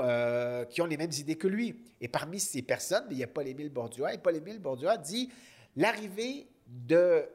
[0.69, 1.75] qui ont les mêmes idées que lui.
[2.01, 4.05] Et parmi ces personnes, ben, il y a Paul-Émile Bourdieu.
[4.13, 5.31] Et Paul-Émile Bourdieu dit
[5.77, 7.27] l'arrivée de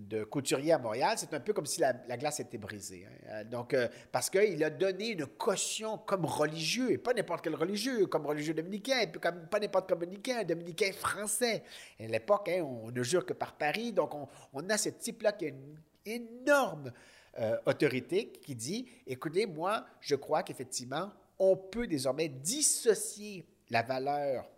[0.00, 3.06] de couturier à Montréal, c'est un peu comme si la, glace était brisée.
[3.06, 3.26] Hein.
[3.28, 7.54] Euh, donc, euh, parce qu'il a donné une caution comme religieux, et pas n'importe quel
[7.54, 11.62] religieux, comme religieux dominicain, et puis comme, pas n'importe quel dominicain, dominicain français.
[12.00, 14.12] à l'époque, hein, on ne jure que par Paris, donc
[14.52, 16.92] on, a ce type-là qui a une énorme
[17.38, 24.50] euh, autorité qui dit, écoutez, moi, je crois qu'effectivement, on peut désormais dissocier la valeur,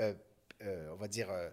[0.00, 1.50] on va dire, euh,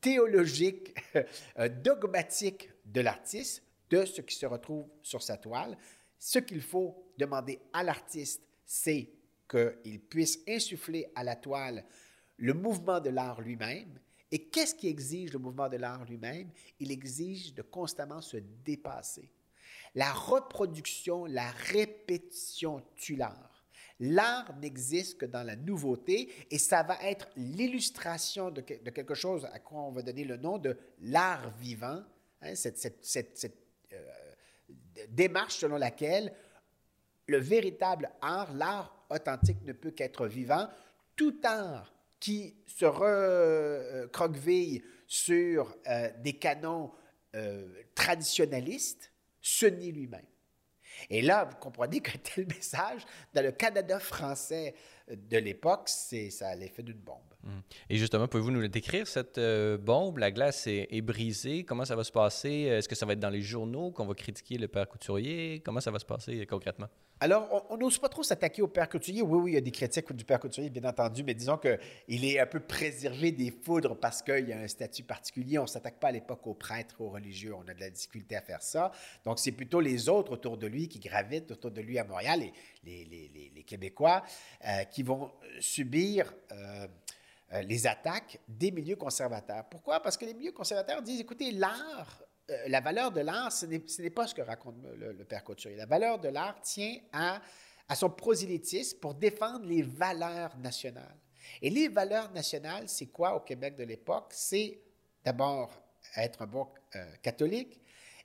[0.00, 0.94] théologique,
[1.58, 5.76] euh, dogmatique de l'artiste, de ce qui se retrouve sur sa toile.
[6.18, 9.08] Ce qu'il faut demander à l'artiste, c'est
[9.48, 11.84] qu'il puisse insuffler à la toile
[12.38, 13.98] le mouvement de l'art lui-même
[14.30, 16.50] Et qu'est-ce qui exige le mouvement de l'art lui-même?
[16.80, 19.30] Il exige de constamment se dépasser.
[19.94, 23.51] La reproduction, la répétition tue l'art.
[24.04, 29.60] L'art n'existe que dans la nouveauté et ça va être l'illustration de, quelque chose à
[29.60, 32.02] quoi on va donner le nom de l'art vivant,
[32.40, 32.98] hein, cette,
[33.92, 33.96] euh,
[35.08, 36.32] démarche selon laquelle
[37.28, 40.68] le véritable art, l'art authentique ne peut qu'être vivant.
[41.14, 46.90] Tout art qui se recroqueville sur euh, des canons
[47.36, 50.26] euh, traditionnalistes se nie lui-même.
[51.10, 54.74] Et là, vous comprenez qu'un tel message, dans le Canada français
[55.08, 57.31] de l'époque, ça a l'effet d'une bombe.
[57.44, 57.60] Hmm.
[57.90, 60.18] Et justement, pouvez-vous nous décrire, cette euh, bombe?
[60.18, 61.64] La glace est, brisée.
[61.64, 62.50] Comment ça va se passer?
[62.50, 65.60] Est-ce que ça va être dans les journaux qu'on va critiquer le père couturier?
[65.64, 66.88] Comment ça va se passer concrètement?
[67.22, 69.22] Alors, on n'ose pas trop s'attaquer au père couturier.
[69.22, 72.24] Oui, oui, il y a des critiques du père couturier, bien entendu, mais disons qu'il
[72.24, 75.56] est un peu préservé des foudres parce qu'il y a un statut particulier.
[75.58, 77.54] On ne s'attaque pas à l'époque aux prêtres, aux religieux.
[77.54, 78.90] On a de la difficulté à faire ça.
[79.24, 82.40] Donc, c'est plutôt les autres autour de lui qui gravitent autour de lui à Montréal,
[82.82, 84.24] les, les, Québécois,
[84.66, 86.34] euh, qui vont subir...
[86.50, 86.88] Euh,
[87.52, 89.68] euh, les attaques des milieux conservateurs.
[89.68, 90.00] Pourquoi?
[90.00, 94.10] Parce que les milieux conservateurs disent, écoutez, l'art euh, la valeur de l'art, ce n'est
[94.10, 95.76] pas ce que raconte le, père Couturier.
[95.76, 97.40] La valeur de l'art tient à,
[97.94, 101.18] son prosélytisme pour défendre les valeurs nationales.
[101.60, 104.30] Et les valeurs nationales, c'est quoi au Québec de l'époque?
[104.30, 104.80] C'est
[105.22, 105.70] d'abord
[106.16, 107.81] être un bon euh, catholique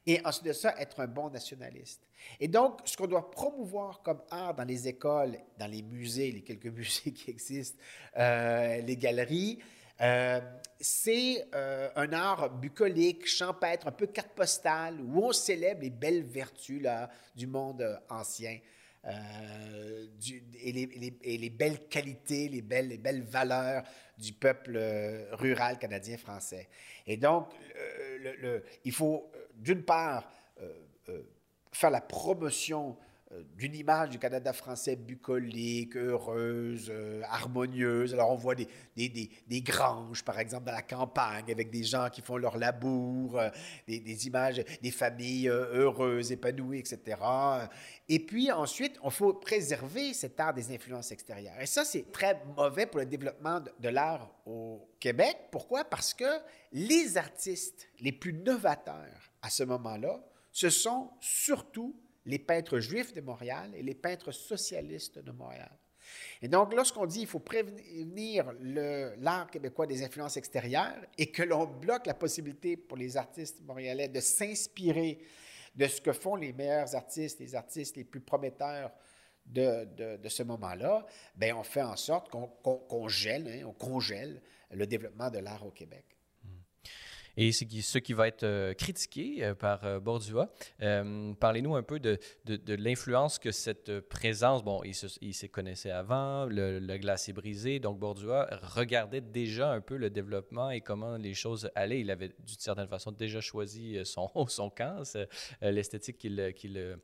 [0.07, 2.01] et ensuite de ça, être un bon nationaliste.
[2.39, 6.41] Et donc, ce qu'on doit promouvoir comme art dans les écoles, dans les musées, les
[6.41, 7.77] quelques musées qui existent,
[8.17, 9.59] euh, les galeries,
[9.99, 10.39] euh,
[10.79, 16.23] c'est euh, un art bucolique, champêtre, un peu carte postale, où on célèbre les belles
[16.23, 18.59] vertus là, du monde ancien.
[19.03, 23.83] et, les, belles qualités, les belles, les belles valeurs
[24.17, 24.79] du peuple
[25.33, 26.69] rural canadien-français.
[27.05, 27.49] Et donc,
[28.83, 30.29] il faut, d'une part,
[31.71, 32.97] faire la promotion
[33.33, 38.13] euh, d'une image du Canada français bucolique, heureuse, euh, harmonieuse.
[38.13, 42.09] Alors, on voit des, des, des, granges, par exemple, dans la campagne, avec des gens
[42.09, 43.49] qui font leur labour, euh,
[43.85, 47.17] des, images des familles heureuses, épanouies, etc.
[48.07, 51.59] Et puis, ensuite, il faut préserver cet art des influences extérieures.
[51.59, 55.37] Et ça, c'est très mauvais pour le développement de l'art au Québec.
[55.51, 55.83] Pourquoi?
[55.83, 56.39] Parce que
[56.71, 63.21] les artistes les plus novateurs à ce moment-là, ce sont surtout les peintres juifs de
[63.21, 65.71] Montréal et les peintres socialistes de Montréal.
[66.41, 71.65] Et donc, lorsqu'on dit qu'il faut prévenir l'art québécois des influences extérieures et que l'on
[71.65, 75.19] bloque la possibilité pour les artistes montréalais de s'inspirer
[75.75, 78.91] de ce que font les meilleurs artistes, les artistes les plus prometteurs
[79.45, 85.29] de, ce moment-là, ben on fait en sorte qu'on gèle, hein, on congèle le développement
[85.29, 86.16] de l'art au Québec.
[87.37, 90.49] Et c'est ce qui va être euh, critiqué euh, par euh, Bordua.
[91.39, 96.45] Parlez-nous un peu de, de, l'influence que cette présence, bon, il se, il connaissait avant,
[96.45, 101.35] le, le, glacier brisé, donc Bordua regardait déjà un peu le développement et comment les
[101.35, 102.01] choses allaient.
[102.01, 105.03] Il avait d'une certaine façon déjà choisi son, son camp,
[105.61, 106.97] l'esthétique qu'il qu'il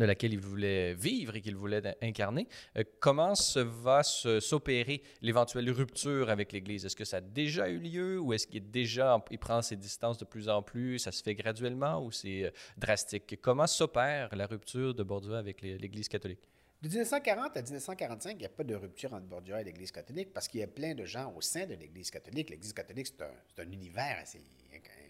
[0.00, 2.48] de laquelle il voulait vivre et qu'il voulait incarner.
[2.76, 6.86] Euh, comment se va s'opérer l'éventuelle rupture avec l'Église?
[6.86, 10.18] Est-ce que ça a déjà eu lieu ou est-ce qu'il déjà, il prend ses distances
[10.18, 10.98] de plus en plus?
[10.98, 13.38] Ça se fait graduellement ou c'est euh, drastique?
[13.42, 16.48] Comment s'opère la rupture de Bordeaux avec l'Église catholique?
[16.82, 20.32] De 1940 à 1945, il n'y a pas de rupture entre Bordeaux et l'Église catholique
[20.32, 22.48] parce qu'il y a plein de gens au sein de l'Église catholique.
[22.48, 24.40] L'Église catholique, c'est un, un, univers assez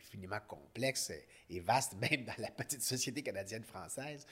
[0.00, 1.12] infiniment complexe
[1.48, 4.26] et vaste, même dans la petite société canadienne-française.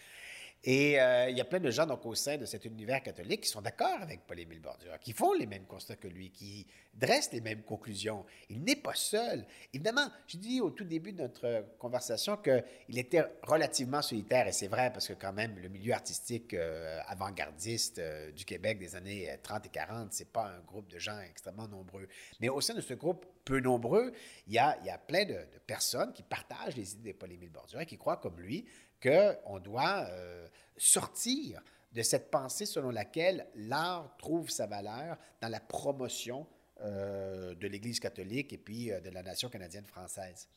[0.64, 3.48] Et euh, il y a plein de gens au sein de cet univers catholique qui
[3.48, 7.40] sont d'accord avec Paul-Émile Bordure, qui font les mêmes constats que lui, qui dressent les
[7.40, 8.26] mêmes conclusions.
[8.50, 9.46] Il n'est pas seul.
[9.72, 14.66] Évidemment, je dis au tout début de notre conversation qu'il était relativement solitaire, et c'est
[14.66, 19.30] vrai parce que quand même, le milieu artistique euh, avant-gardiste euh, du Québec des années
[19.42, 22.08] 30 et 40, c'est pas un groupe de gens extrêmement nombreux.
[22.40, 24.12] Mais au sein de ce groupe peu nombreux,
[24.46, 27.50] il y a, il y a plein de, personnes qui partagent les idées de Paul-Émile
[27.50, 28.66] Bordure et qui croient comme lui
[29.02, 35.60] qu'on doit euh, sortir de cette pensée selon laquelle l'art trouve sa valeur dans la
[35.60, 36.46] promotion
[36.80, 40.48] euh, de l'Église catholique et puis euh, de la nation canadienne française.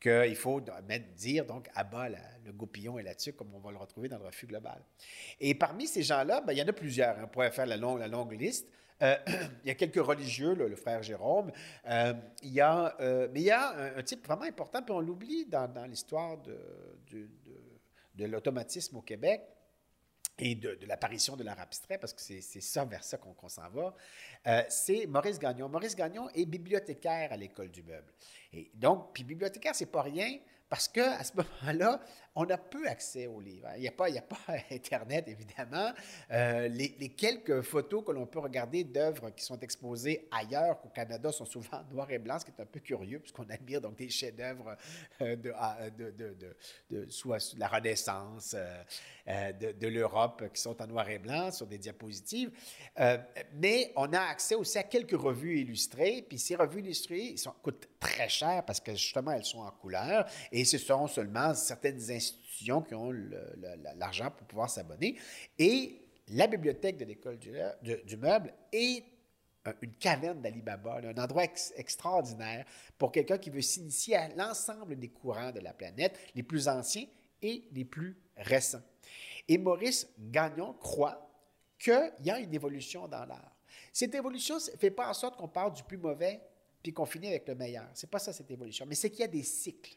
[0.00, 3.72] Qu'il faut mettre, dire donc à bas le goupillon et la tuque, comme on va
[3.72, 4.80] le retrouver dans le refus global.
[5.40, 7.18] Et parmi ces gens-là, ben, il y en a plusieurs.
[7.18, 7.22] Hein.
[7.24, 8.68] On pourrait faire la longue, liste.
[9.00, 11.50] il y a quelques religieux, le frère Jérôme.
[11.84, 12.96] il y a,
[13.32, 16.58] mais il y a un, type vraiment important, puis on l'oublie dans, l'histoire de,
[17.10, 17.28] de,
[18.18, 19.42] de l'automatisme au Québec,
[20.38, 23.94] et de, l'apparition de l'art abstrait, parce que c'est ça vers ça qu'on s'en va,
[24.46, 25.68] euh, c'est Maurice Gagnon.
[25.68, 28.12] Maurice Gagnon est bibliothécaire à l'École du Meuble.
[28.52, 32.00] Et donc, puis bibliothécaire, c'est pas rien, parce qu'à ce moment-là,
[32.40, 33.68] on a peu accès aux livres.
[33.76, 34.06] Il n'y a, pas,
[34.70, 35.92] Internet, évidemment.
[36.30, 41.32] Euh, les, quelques photos que l'on peut regarder d'œuvres qui sont exposées ailleurs qu'au Canada
[41.32, 44.08] sont souvent noir et blanc, ce qui est un peu curieux, puisqu'on admire donc des
[44.08, 44.76] chefs-d'œuvre
[45.20, 48.54] euh, de, soit la Renaissance,
[49.26, 52.52] euh, de, l'Europe, qui sont en noir et blanc sur des diapositives.
[53.54, 57.88] mais on a accès aussi à quelques revues illustrées, puis ces revues illustrées sont, coûtent
[57.98, 60.24] très cher parce que justement, elles sont en couleur,
[60.64, 63.12] ce sont seulement certaines institutions institutions qui ont
[63.96, 65.18] l'argent pour pouvoir s'abonner.
[65.58, 69.04] Et la bibliothèque de l'école du, meuble est
[69.82, 71.44] une caverne d'Alibaba, un endroit
[71.76, 72.64] extraordinaire
[72.96, 77.06] pour quelqu'un qui veut s'initier à l'ensemble des courants de la planète, les plus anciens
[77.42, 78.82] et les plus récents.
[79.46, 81.30] Et Maurice Gagnon croit
[81.78, 83.56] qu'il y a une évolution dans l'art.
[83.92, 86.40] Cette évolution ne fait pas en sorte qu'on part du plus mauvais
[86.82, 87.88] puis qu'on finit avec le meilleur.
[87.94, 89.96] C'est pas ça cette évolution, mais c'est qu'il y a des cycles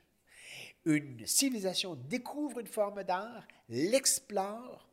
[0.85, 4.89] une civilisation découvre une forme d'art, l'explore,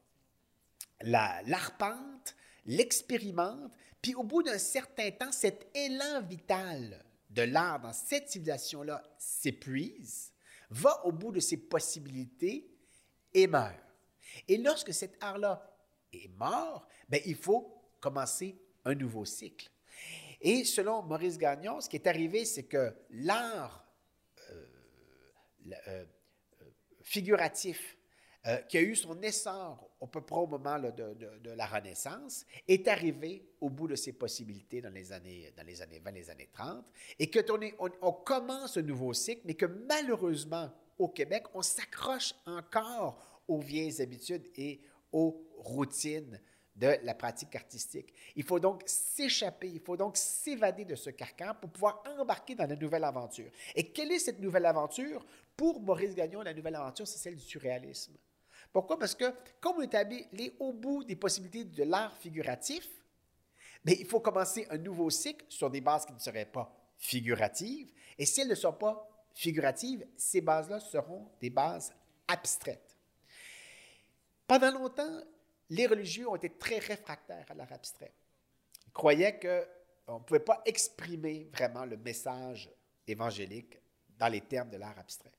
[1.01, 3.72] l'arpente, l'expérimente,
[4.03, 10.33] puis au bout d'un certain temps, cet élan vital de l'art dans cette civilisation-là s'épuise,
[10.70, 12.70] va au bout de ses possibilités
[13.35, 13.77] et meurt.
[14.46, 15.74] Et lorsque cet art-là
[16.12, 19.70] est mort, ben, il faut commencer un nouveau cycle.
[20.40, 23.85] Et selon Maurice Gagnon, ce qui est arrivé, c'est que l'art
[25.72, 26.04] euh,
[26.62, 26.64] euh,
[27.02, 27.96] figuratif
[28.46, 32.87] euh, qui a eu son essor à peu près au moment de, la Renaissance, est
[32.87, 36.48] arrivé au bout de ses possibilités dans les années, dans les années 20, les années
[36.52, 36.85] 30,
[37.18, 37.40] et que
[37.81, 43.59] on, on, commence un nouveau cycle, mais que malheureusement, au Québec, on s'accroche encore aux
[43.59, 46.40] vieilles habitudes et aux routines
[46.79, 48.12] de la pratique artistique.
[48.37, 52.69] Il faut donc s'échapper, il faut donc s'évader de ce carcan pour pouvoir embarquer dans
[52.69, 53.51] la nouvelle aventure.
[53.75, 55.25] Et quelle est cette nouvelle aventure?
[55.57, 58.14] Pour Maurice Gagnon, la nouvelle aventure, c'est celle du surréalisme.
[58.73, 58.99] Pourquoi?
[58.99, 59.25] Parce que
[59.61, 60.29] comme on est allé
[60.61, 62.88] au bout des possibilités de l'art figuratif,
[63.85, 67.91] mais il faut commencer un nouveau cycle sur des bases qui ne seraient pas figuratives.
[68.19, 71.93] Et si elles ne sont pas figuratives, ces bases-là seront des bases
[72.27, 72.97] abstraites.
[74.47, 75.23] Pendant longtemps,
[75.70, 78.12] les religieux ont été très réfractaires à l'art abstrait.
[78.87, 82.70] Ils croyaient qu'on ne pouvait pas exprimer vraiment le message
[83.07, 83.78] évangélique
[84.18, 85.33] dans les termes de l'art abstrait.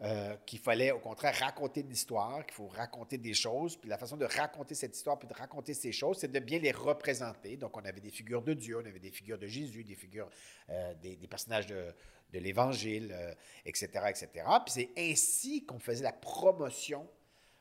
[0.00, 3.96] Euh, qu'il fallait au contraire raconter une histoire, qu'il faut raconter des choses, puis la
[3.96, 7.56] façon de raconter cette histoire, puis de raconter ces choses, c'est de bien les représenter.
[7.56, 10.28] Donc, on avait des figures de Dieu, on avait des figures de Jésus, des figures,
[10.70, 11.94] euh, des, personnages de,
[12.32, 13.16] l'Évangile,
[13.64, 14.28] etc., euh, etc.
[14.66, 17.08] Puis c'est ainsi qu'on faisait la promotion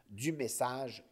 [0.10, 1.04] du message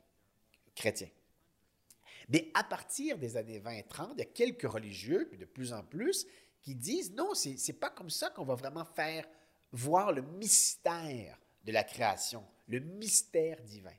[2.30, 5.84] Mais à partir des années 20-30, il y a quelques religieux, puis de plus en
[5.84, 6.26] plus,
[6.62, 9.26] qui disent non, c'est n'est pas comme ça qu'on va vraiment faire
[9.72, 13.96] voir le mystère de la création, le mystère divin.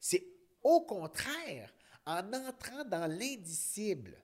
[0.00, 0.26] C'est
[0.62, 1.72] au contraire
[2.06, 4.16] en entrant dans l'indicible,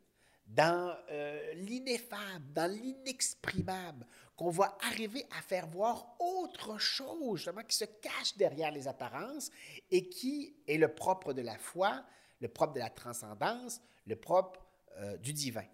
[0.47, 4.07] dans euh, l'ineffable, dans l'inexprimable,
[4.41, 9.51] qu'on va arriver à faire voir autre chose, justement, qui se cache derrière les apparences
[9.91, 12.03] et qui est le propre de la foi,
[12.41, 14.65] le propre de la transcendance, le propre
[14.97, 15.67] euh, du divin.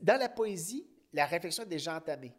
[0.00, 2.32] Dans la poésie, la réflexion est déjà entamée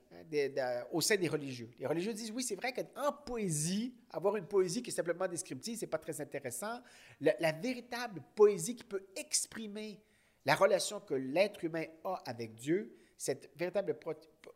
[0.93, 1.69] au sein des religieux.
[1.78, 5.78] Les religieux disent oui, c'est vrai qu'en poésie, avoir une poésie qui est simplement descriptive,
[5.78, 6.80] c'est pas très intéressant.
[7.19, 10.02] la, véritable poésie qui peut exprimer
[10.45, 13.97] la relation que l'être humain a avec Dieu, cette véritable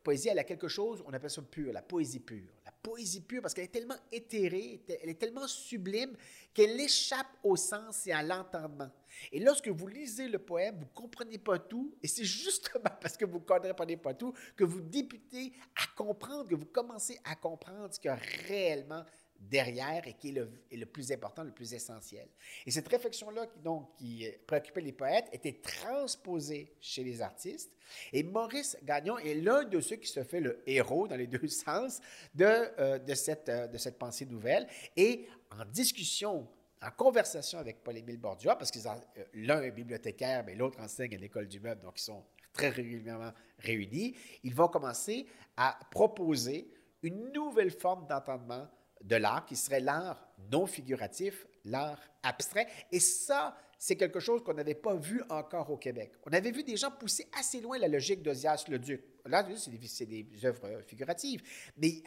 [0.03, 2.51] poésie, elle a quelque chose, on appelle ça pur, la poésie pure.
[2.65, 6.13] La poésie pure, parce qu'elle est tellement éthérée, elle est tellement sublime
[6.53, 8.91] qu'elle échappe au sens et à l'entendement.
[9.31, 13.15] Et lorsque vous lisez le poème, vous ne comprenez pas tout, et c'est justement parce
[13.15, 17.35] que vous ne comprenez pas tout que vous débutez à comprendre, que vous commencez à
[17.35, 18.15] comprendre ce a
[18.49, 19.05] réellement
[19.39, 22.27] derrière et qui est le, plus important, le plus essentiel.
[22.65, 27.71] Et cette réflexion-là, donc, qui préoccupait les poètes, était transposée chez les artistes.
[28.11, 31.47] Et Maurice Gagnon est l'un de ceux qui se fait le héros, dans les deux
[31.47, 32.01] sens,
[32.33, 34.67] de, euh, euh, de cette pensée nouvelle.
[34.95, 36.47] Et en discussion
[36.81, 41.17] en conversation avec Paul-Émile Bordua, parce que euh, l'un est bibliothécaire, mais l'autre enseigne à
[41.17, 42.23] l'école du meuble, donc ils sont
[42.53, 46.69] très régulièrement réunis, ils vont commencer à proposer
[47.01, 48.67] une nouvelle forme d'entendement
[49.03, 52.67] de l'art qui serait l'art non figuratif, l'art abstrait.
[52.91, 56.13] Et ça, c'est quelque chose qu'on n'avait pas vu encore au Québec.
[56.25, 59.01] On avait vu des gens pousser assez loin la logique d'Ozias le Duc.
[59.25, 61.41] du c'est des, des œuvres figuratives.
[61.77, 62.01] Mais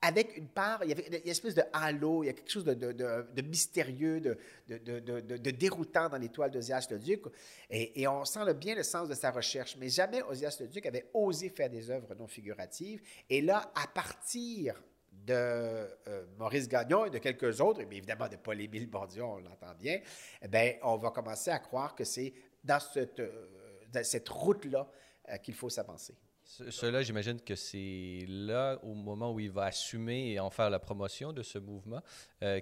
[0.00, 2.64] avec une part, il y avait une espèce de halo, il y a quelque chose
[2.64, 7.22] de, mystérieux, de, déroutant dans l'étoile d'Osias le Duc.
[7.70, 9.76] Et, on sent bien le sens de sa recherche.
[9.76, 13.02] Mais jamais Osias le Duc avait osé faire des œuvres non figuratives.
[13.28, 14.80] Et là, à partir
[15.26, 19.74] de euh, Maurice Gagnon et de quelques autres, et évidemment de Paul-Émile Bordion, on l'entend
[19.78, 20.00] bien,
[20.42, 22.32] eh bien, on va commencer à croire que c'est
[22.64, 24.88] dans cette, euh, cette route-là
[25.28, 26.14] euh, qu'il faut s'avancer.
[26.44, 30.78] Cela, j'imagine que c'est là, au moment où il va assumer et en faire la
[30.78, 32.00] promotion de ce mouvement,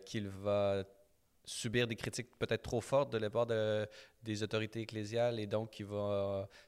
[0.05, 0.83] qu'il va
[1.47, 3.89] subir des critiques peut-être trop fortes de la part de,
[4.23, 5.83] des autorités ecclésiales et donc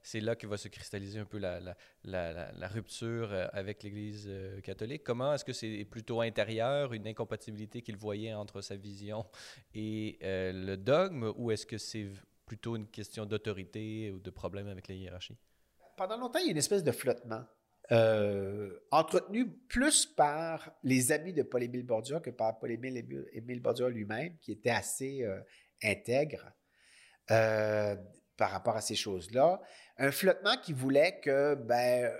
[0.02, 1.60] c'est là qu'il va se cristalliser un peu la,
[2.04, 5.02] la, la, rupture euh, avec l'Église euh, catholique.
[5.02, 9.26] Comment est-ce que c'est plutôt intérieur, une incompatibilité qu'il voyait entre sa vision
[9.74, 12.08] et euh, le dogme, ou est-ce que c'est
[12.46, 15.36] plutôt une question d'autorité ou de problème avec la hiérarchie?
[15.96, 17.44] Pendant longtemps, il y a une espèce de flottement.
[17.90, 24.52] Euh, entretenu plus par les amis de Paul-Émile Bordia que par Paul-Émile Bordia lui-même, qui
[24.52, 25.40] était assez euh,
[25.82, 26.52] intègre
[27.30, 27.96] euh,
[28.36, 29.62] par rapport à ces choses-là.
[29.96, 32.12] Un flottement qui voulait que, ben,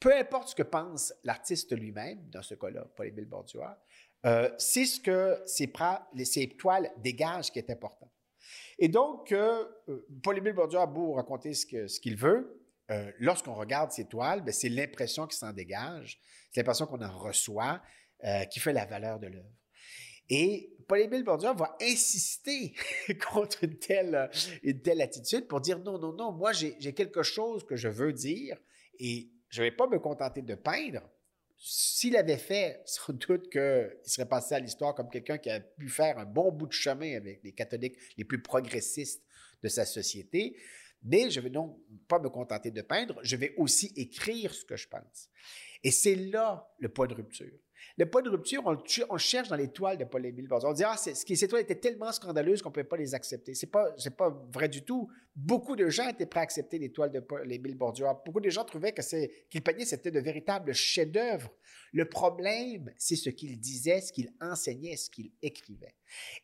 [0.00, 3.80] peu importe ce que pense l'artiste lui-même, dans ce cas-là, Paul-Émile Bordia,
[4.58, 5.72] c'est ce que ses,
[6.24, 8.10] ses toiles dégagent qui est important.
[8.78, 9.32] Et donc,
[10.22, 12.59] Paul-Émile Bordia a beau raconter ce qu'il veut,
[12.90, 16.20] euh, lorsqu'on regarde ces toiles, ben, c'est l'impression qui s'en dégage,
[16.50, 17.80] c'est l'impression qu'on en reçoit
[18.24, 19.50] euh, qui fait la valeur de l'œuvre.
[20.28, 22.74] Et Paul-Émile Bourdieu va insister
[23.32, 24.30] contre une telle,
[24.62, 28.12] une telle attitude pour dire non, non, non, moi j'ai quelque chose que je veux
[28.12, 28.56] dire
[28.98, 31.02] et je ne vais pas me contenter de peindre.
[31.56, 35.88] S'il avait fait, sans doute qu'il serait passé à l'histoire comme quelqu'un qui a pu
[35.88, 39.22] faire un bon bout de chemin avec les catholiques les plus progressistes
[39.62, 40.56] de sa société.
[41.02, 41.78] Mais je vais donc
[42.08, 45.28] pas me contenter de peindre, je vais aussi écrire ce que je pense.
[45.82, 47.52] Et c'est là le point de rupture.
[47.96, 50.96] Le point de rupture, on le, cherche dans les toiles de Paul-Émile On dit, ah,
[50.96, 53.52] ces toiles étaient tellement scandaleuses qu'on ne pouvait pas les accepter.
[53.70, 55.10] Pas, c'est pas vrai du tout.
[55.34, 58.06] Beaucoup de gens étaient prêts à accepter les toiles de Paul-Émile Bordier.
[58.24, 59.02] Beaucoup de gens trouvaient que
[59.48, 61.50] qu'il peignait, c'était de véritables chefs-d'œuvre.
[61.92, 65.94] Le problème, c'est ce qu'il disait, ce qu'il enseignait, ce qu'il écrivait.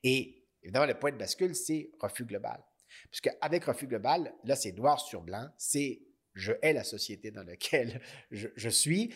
[0.03, 2.63] Et évidemment, le point de bascule, c'est refus global.
[3.11, 6.03] Puisqu'avec Refus Global, là, c'est noir sur blanc, c'est
[6.35, 9.15] je hais la société dans laquelle je, suis.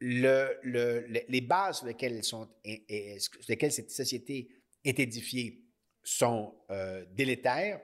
[0.00, 0.58] Le,
[1.28, 4.48] les bases sur lesquelles cette société
[4.84, 5.64] est édifiée
[6.02, 7.80] sont euh, délétères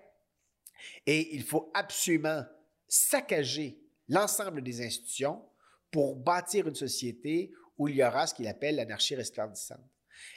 [1.07, 2.45] et il faut absolument
[2.89, 5.45] saccager l'ensemble des institutions
[5.91, 9.81] pour bâtir une société où il y aura ce qu'il appelle l'anarchie resplendissante.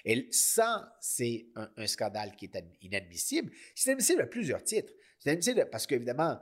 [0.05, 3.51] Et ça, c'est un, scandale qui est inadmissible.
[3.75, 4.93] C'est inadmissible à plusieurs titres.
[5.19, 6.39] C'est inadmissible parce qu'évidemment,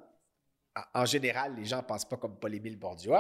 [0.93, 3.13] en général, les gens ne pensent pas comme Paul-Émile Bourdieu.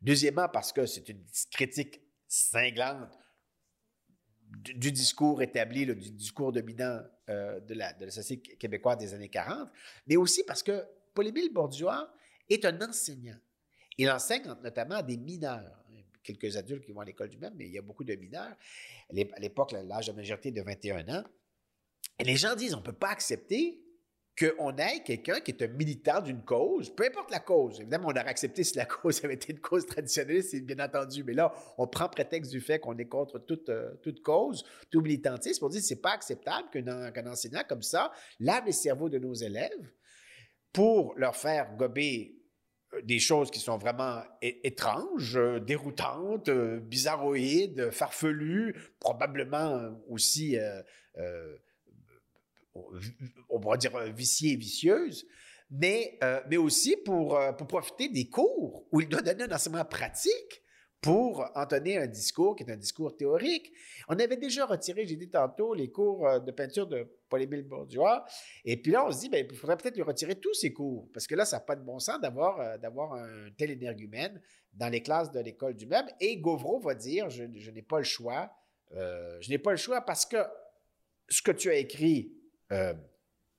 [0.00, 3.18] Deuxièmement, parce que c'est une critique cinglante
[4.50, 9.28] du, discours établi, du discours dominant euh, de, la, de la société québécoise des années
[9.28, 9.68] 40,
[10.06, 10.84] mais aussi parce que
[11.14, 11.88] Paul-Émile Bourdieu
[12.48, 13.36] est un enseignant.
[13.98, 15.84] Il enseigne notamment à des mineurs
[16.26, 18.56] quelques adultes qui vont à l'école du même, mais il y a beaucoup de mineurs.
[19.10, 21.24] À l'époque, l'âge de majorité est de 21 ans.
[22.18, 23.82] Et les gens disent, on ne peut pas accepter
[24.38, 27.80] qu'on ait quelqu'un qui est un militant d'une cause, peu importe la cause.
[27.80, 31.24] Évidemment, on aurait accepté si la cause avait été une cause traditionnelle, c'est bien entendu,
[31.24, 35.60] mais là, on prend prétexte du fait qu'on est contre toute, euh, cause, tout militantisme,
[35.60, 39.34] pour dire que c'est pas acceptable qu'un enseignant comme ça lave les cerveaux de nos
[39.34, 39.90] élèves
[40.72, 42.35] pour leur faire gober
[43.04, 51.56] des choses qui sont vraiment étranges, euh, déroutantes, euh, bizarroïdes, farfelues, probablement aussi, euh,
[53.48, 55.26] on pourrait dire, viciées et vicieuses,
[55.70, 56.18] mais,
[56.48, 60.62] mais aussi pour, pour profiter des cours où il doit donner un enseignement pratique
[61.00, 63.72] pour entonner un discours qui est un discours théorique.
[64.08, 68.00] On avait déjà retiré, j'ai dit tantôt, les cours de peinture de Paul-Émile Bourdieu.
[68.64, 71.08] Et puis là, on se dit, ben, il faudrait peut-être lui retirer tous ces cours,
[71.12, 72.76] parce que là, ça n'a pas de bon sens d'avoir, euh,
[73.46, 74.40] un tel énergumène
[74.72, 76.06] dans les classes de l'école du même.
[76.20, 78.50] Et Gauvreau va dire, je, n'ai pas le choix.
[78.92, 80.38] Euh, je n'ai pas le choix parce que
[81.28, 82.32] ce que tu as écrit,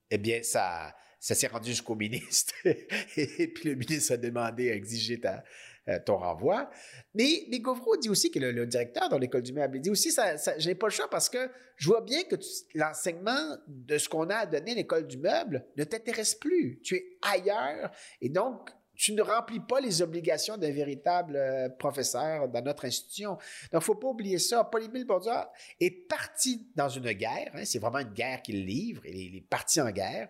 [0.09, 2.53] eh bien, ça, ça s'est rendu jusqu'au ministre.
[2.65, 5.43] et puis le ministre a demandé, a exigé ta,
[5.89, 6.69] euh, ton renvoi.
[7.13, 10.11] Mais, mais Gauvreau dit aussi que le, directeur dans l'école du meuble, il dit aussi,
[10.11, 12.35] ça, ça, je n'ai pas le choix parce que je vois bien que
[12.75, 16.79] l'enseignement de ce qu'on a à donner à l'école du meuble ne t'intéresse plus.
[16.83, 22.49] Tu es ailleurs et donc tu ne remplis pas les obligations d'un véritable euh, professeur
[22.49, 23.38] dans notre institution.
[23.71, 24.63] Donc, faut pas oublier ça.
[24.63, 25.31] Paul-Émile Bourdieu
[25.79, 27.51] est parti dans une guerre.
[27.53, 29.05] Hein, c'est vraiment une guerre qu'il livre.
[29.05, 30.27] Il est, parti en guerre.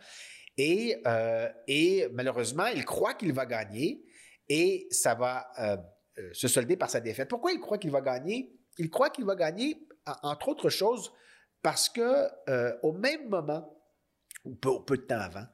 [0.57, 4.03] Et, euh, et malheureusement, il croit qu'il va gagner.
[4.49, 5.77] Et ça va euh,
[6.19, 7.29] euh, se solder par sa défaite.
[7.29, 8.57] Pourquoi il croit qu'il va gagner?
[8.77, 9.87] Il croit qu'il va gagner,
[10.23, 11.11] entre autres choses,
[11.61, 12.27] parce que
[12.83, 13.75] au même moment,
[14.45, 15.47] ou peu, de temps avant,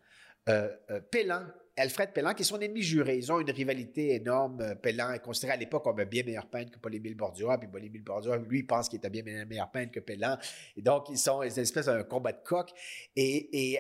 [1.10, 3.18] Pélan Alfred Pellan, qui est son ennemi juré.
[3.18, 4.62] Ils ont une rivalité énorme.
[4.62, 7.68] Euh, Pellan est considéré à l'époque comme un bien meilleur peintre que Paul-Émile Bordua, puis
[7.68, 10.38] Paul-Émile Bordua, lui, pense qu'il est un bien meilleur peintre que Pellan.
[10.78, 12.70] Donc, ils sont une espèce d'un combat de coq.
[13.16, 13.80] Et,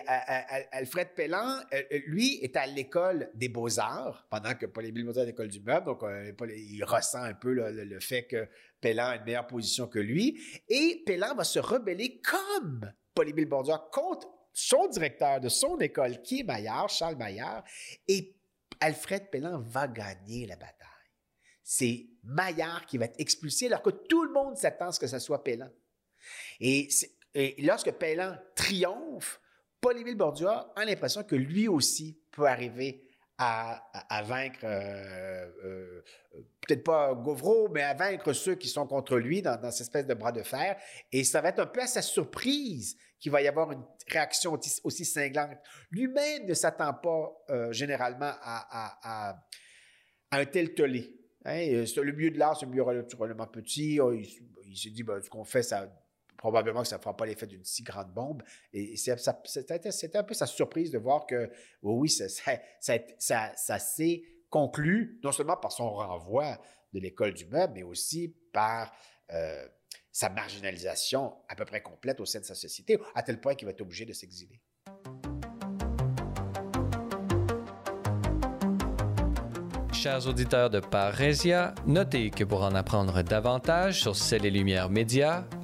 [0.72, 5.26] Alfred Pellan, euh, euh, lui, est à l'école des beaux-arts, pendant que Paul-Émile Bordua est
[5.26, 5.86] à l'école du meuble.
[5.86, 6.02] Donc,
[6.50, 8.48] il ressent un peu le, fait que
[8.82, 10.40] Pellan a une meilleure position que lui.
[10.68, 16.42] Et Pellan va se rebeller comme Paul-Émile Bordua contre son directeur de son école, qui
[16.42, 17.64] est Maillard, Charles Maillard,
[18.08, 18.36] et
[18.80, 20.78] Alfred Pellan va gagner la bataille.
[21.64, 25.08] C'est Maillard qui va être expulsé alors que tout le monde s'attend à ce que
[25.08, 25.70] ce soit Pellan.
[26.60, 26.88] Et,
[27.60, 29.42] lorsque Pellan triomphe,
[29.82, 33.04] Paul-Émile Bordua a l'impression que lui aussi peut arriver
[33.38, 36.04] à, vaincre, euh, euh,
[36.62, 40.08] peut-être pas Gauvreau, mais à vaincre ceux qui sont contre lui dans, dans, cette espèce
[40.08, 40.78] de bras de fer.
[41.12, 44.60] Et ça va être un peu à sa surprise qu'il va y avoir une réaction
[44.84, 45.58] aussi, cinglante.
[45.92, 49.38] Lui-même ne s'attend pas euh, généralement à,
[50.32, 51.16] un tel tollé.
[51.46, 51.56] Hein.
[51.56, 54.02] Le milieu de l'art, c'est un milieu relativement petit.
[54.02, 54.28] Oh, il,
[54.66, 55.90] il s'est dit, ben, ce qu'on fait, ça
[56.36, 58.44] probablement que ça ne fera pas l'effet d'une si grande bombe.
[58.74, 61.50] Et c'était un peu sa surprise de voir que,
[61.82, 62.28] oui, ça,
[63.56, 66.60] ça, s'est conclu non seulement par son renvoi
[66.92, 68.94] de l'école du meuble, mais aussi par
[69.32, 69.66] euh,
[70.14, 73.66] sa marginalisation à peu près complète au sein de sa société, à tel point qu'il
[73.66, 74.62] va être obligé de s'exiler.
[79.92, 85.46] Chers auditeurs de Parésia, notez que pour en apprendre davantage sur Celles et Lumières Médias,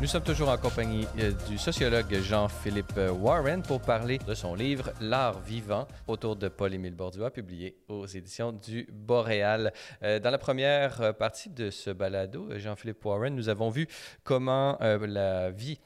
[0.00, 4.92] Nous sommes toujours en compagnie euh, du sociologue Jean-Philippe Warren pour parler de son livre
[4.98, 9.74] L'art vivant autour de Paul-Émile Bordua, publié aux éditions du Boréal.
[10.02, 13.88] Euh, dans la première euh, partie de ce balado, Jean-Philippe Warren, nous avons vu
[14.24, 15.78] comment la vie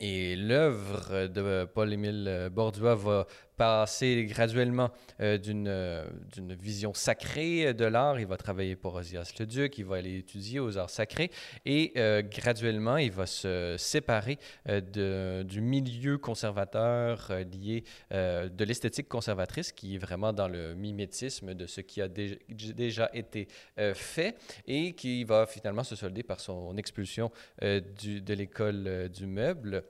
[0.00, 3.26] et l'œuvre de Paul-Émile Bordua va
[3.56, 4.90] passer graduellement
[5.20, 8.20] euh, euh, d'une vision sacrée de l'art.
[8.20, 11.30] Il va travailler pour Osias le Duc, il va aller étudier aux arts sacrés
[11.64, 19.72] et euh, graduellement, il va se séparer de, du milieu conservateur lié de l'esthétique conservatrice
[19.72, 23.48] qui est vraiment dans le mimétisme de ce qui a déjà été
[23.94, 24.36] fait
[24.66, 27.30] et qui va finalement se solder par son expulsion
[27.62, 29.84] du, de l'école du meuble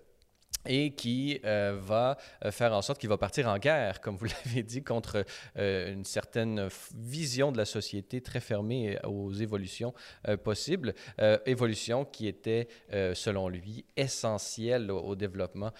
[0.68, 4.26] et qui euh, va euh, faire en sorte qu'il va partir en guerre, comme vous
[4.46, 5.24] l'avez dit, contre
[5.56, 9.94] euh, une certaine vision de la société très fermée aux évolutions
[10.42, 10.94] possibles,
[11.44, 12.68] évolutions qui étaient,
[13.14, 15.72] selon lui, essentielles au, au développement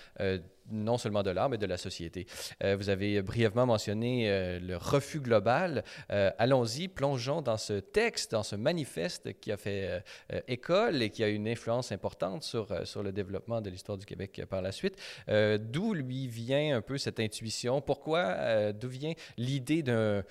[0.71, 2.27] non seulement de l'art, mais de la société.
[2.63, 5.85] Euh, vous avez brièvement mentionné euh, le refus global.
[6.11, 10.03] Euh, allons-y, plongeons dans ce texte, dans ce manifeste qui a fait
[10.49, 14.43] école et qui a une influence importante sur, sur le développement de l'histoire du Québec
[14.49, 14.97] par la suite.
[15.29, 17.81] d'où lui vient un peu cette intuition?
[17.81, 20.23] Pourquoi, d'où vient l'idée d'un,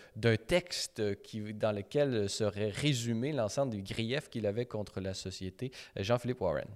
[0.48, 5.72] texte qui, dans lequel serait résumé l'ensemble des griefs qu'il avait contre la société?
[5.96, 6.68] Jean-Philippe Warren.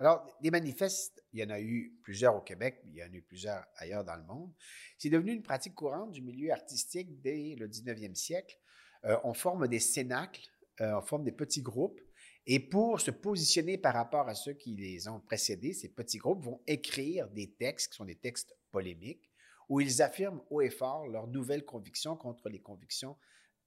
[0.00, 3.14] Alors, des manifestes, il y en a eu plusieurs au Québec, il y en a
[3.14, 4.52] eu plusieurs ailleurs dans le monde.
[4.98, 8.58] C'est devenu une pratique courante du milieu artistique dès le 19e siècle.
[9.04, 10.48] Euh, on forme des cénacles,
[10.80, 12.00] euh, on forme des petits groupes,
[12.46, 16.44] et pour se positionner par rapport à ceux qui les ont précédés, ces petits groupes
[16.44, 19.30] vont écrire des textes qui sont des textes polémiques,
[19.68, 23.16] où ils affirment haut et fort leurs nouvelles convictions contre les convictions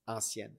[0.05, 0.55] anciennes.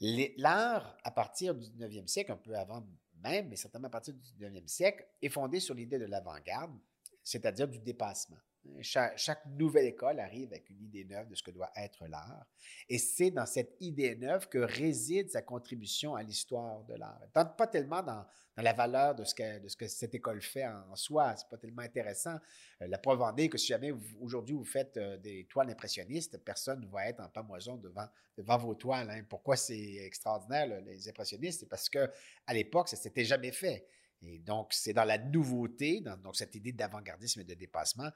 [0.00, 2.86] L'art, à partir du 19e siècle, un peu avant
[3.24, 6.78] mais certainement à partir du 19e siècle, est fondée sur l'idée de l'avant-garde,
[7.22, 8.36] c'est-à-dire du dépassement.
[8.80, 12.46] Chaque, nouvelle école arrive avec une idée neuve de ce que doit être l'art.
[12.88, 17.20] Et c'est dans cette idée neuve que réside sa contribution à l'histoire de l'art.
[17.32, 18.24] Pas tellement dans,
[18.56, 21.34] la valeur de ce, que, ce cette école fait en, soi.
[21.36, 22.36] C'est pas tellement intéressant.
[22.82, 26.38] Euh, la preuve en est que si jamais aujourd'hui vous faites euh, des toiles impressionnistes,
[26.38, 29.10] personne ne va être en pamoison devant, vos toiles.
[29.10, 29.24] Hein.
[29.28, 31.60] Pourquoi c'est extraordinaire, les impressionnistes?
[31.60, 32.08] C'est parce que
[32.46, 33.86] à l'époque, ça s'était jamais fait.
[34.26, 38.10] Et donc, c'est dans la nouveauté, dans cette idée d'avant-gardisme et de dépassement,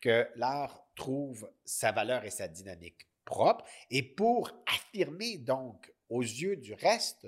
[0.00, 3.64] que l'art trouve sa valeur et sa dynamique propre.
[3.90, 7.26] Et pour affirmer donc aux yeux du reste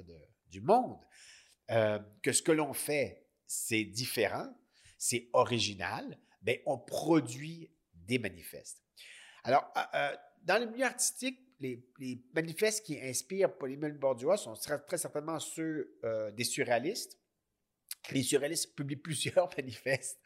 [0.50, 1.00] du monde
[1.70, 4.48] euh, que ce que l'on fait, c'est différent,
[4.98, 8.82] c'est original, bien, on produit des manifestes.
[9.44, 11.82] Alors, euh, euh, dans le milieu artistique, les,
[12.34, 15.98] manifestes qui inspirent Paul-Émile Bourdieu sont très certainement ceux
[16.34, 17.18] des surréalistes,
[18.12, 20.20] les surréalistes publient plusieurs manifestes.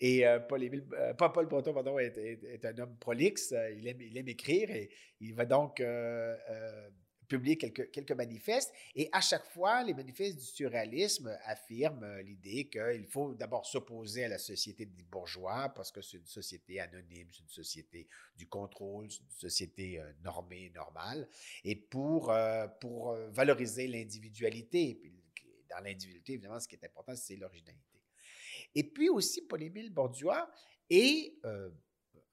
[0.00, 3.52] Et euh, Paul, Émile, euh, pas Paul Breton, pardon, est, un homme prolixe.
[3.52, 4.90] Euh, il aime, il aime écrire et
[5.20, 5.82] il va donc
[7.28, 8.72] publier quelques, quelques manifestes.
[8.96, 14.28] Et à chaque fois, les manifestes du surréalisme affirment l'idée qu'il faut d'abord s'opposer à
[14.28, 19.08] la société des bourgeois parce que c'est une société anonyme, c'est une société du contrôle,
[19.12, 21.28] c'est une société normée, normale.
[21.62, 22.34] Et pour,
[22.80, 25.00] pour valoriser l'individualité,
[25.70, 28.02] dans l'individualité, évidemment, ce qui est important, c'est l'originalité.
[28.74, 30.50] Et puis aussi, Paul-Émile Bordua
[30.88, 31.70] est euh,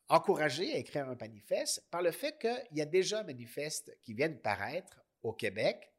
[0.10, 4.14] encouragé à écrire un manifeste par le fait qu'il y a déjà un manifeste qui
[4.14, 5.92] vient de paraître au Québec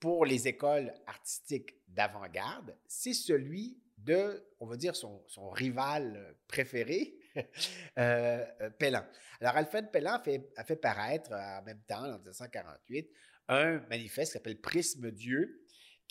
[0.00, 2.76] pour les écoles artistiques d'avant-garde.
[2.86, 7.14] C'est celui de, on va dire, son, rival préféré,
[7.98, 8.44] euh.
[8.80, 13.10] Alors, Alfred Pellan fait, a fait paraître en même temps, en 1948,
[13.48, 15.61] un manifeste qui s'appelle Prisme Dieu,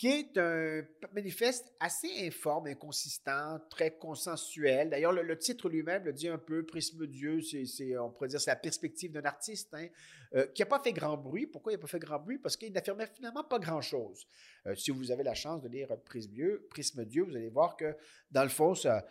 [0.02, 0.82] qui est un
[1.14, 4.90] manifeste assez informe, inconsistant, très consensuel.
[4.90, 8.50] D'ailleurs, le, titre lui-même le dit un peu, Prisme Dieu, c'est, on pourrait dire, c'est
[8.50, 9.86] la perspective d'un artiste hein,
[10.34, 11.46] euh, qui n'a pas fait grand bruit.
[11.46, 12.40] Pourquoi il n'a pas fait grand bruit?
[12.40, 14.26] Parce qu'il n'affirmait finalement pas grand-chose.
[14.66, 17.78] Euh, si vous avez la chance de lire Prisme Dieu, Prisme Dieu, vous allez voir
[17.78, 17.96] que,
[18.32, 19.06] dans le fond, ça,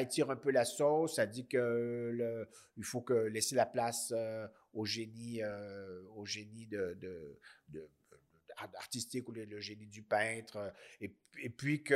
[0.00, 1.16] étire un peu la sauce.
[1.16, 2.46] Ça dit que
[2.76, 5.40] il faut que laisser la place euh, au génie,
[6.14, 7.36] au génie de,
[8.56, 10.56] artistique ou le, génie du peintre.
[10.56, 10.70] Euh,
[11.38, 11.94] et, puis que,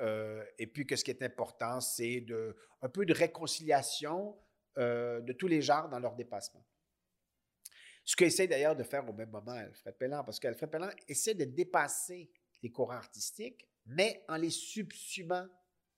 [0.00, 4.38] euh, et puis que ce qui est important, c'est de, un peu de réconciliation
[4.78, 6.64] euh, de tous les genres dans leur dépassement.
[8.04, 11.44] Ce qu'essaie d'ailleurs de faire au même moment Alfred Pellan, parce qu'Alfred Pellan essaie de
[11.44, 12.30] dépasser
[12.62, 15.46] les courants artistiques, mais en les subsumant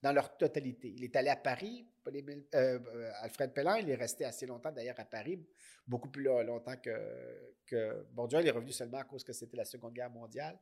[0.03, 0.93] dans leur totalité.
[0.97, 4.99] Il est allé à Paris, euh, euh, Alfred Pellan, il est resté assez longtemps d'ailleurs
[4.99, 5.45] à Paris,
[5.87, 8.41] beaucoup plus longtemps que, Bourdieu.
[8.41, 10.59] Il est revenu seulement à cause que c'était la Seconde Guerre mondiale.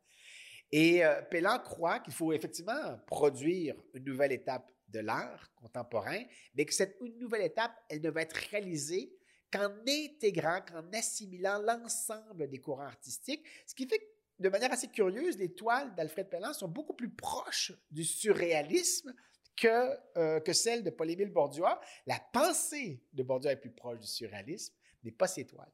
[0.72, 6.22] Et euh, Pellan croit qu'il faut effectivement produire une nouvelle étape de l'art contemporain,
[6.54, 9.12] mais que cette nouvelle étape, elle ne va être réalisée
[9.52, 14.88] qu'en intégrant, qu'en assimilant l'ensemble des courants artistiques, ce qui fait que de manière assez
[14.88, 19.14] curieuse, les toiles d'Alfred Pellan sont beaucoup plus proches du surréalisme
[19.56, 21.80] que, euh, que celles de Paul-Émile Bordua.
[22.06, 25.72] La pensée de Bordua est plus proche du surréalisme, mais pas ses toiles.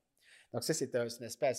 [0.53, 1.53] Donc ça, c'est un, aspect,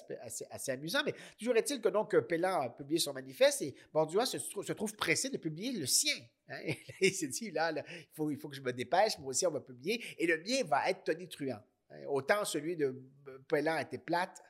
[0.52, 1.02] assez, amusant.
[1.04, 4.38] Mais toujours est-il que donc Pellan a publié son manifeste et Bordua se,
[4.74, 6.16] trouve pressé de publier le sien.
[6.48, 6.60] Hein.
[7.02, 9.62] il s'est dit, là, il, faut, faut que je me dépêche, moi aussi on va
[9.62, 11.60] publier, et le mien va être tonitruant.
[11.90, 12.06] Hein.
[12.08, 12.96] Autant celui de
[13.48, 14.44] Pellan était plate,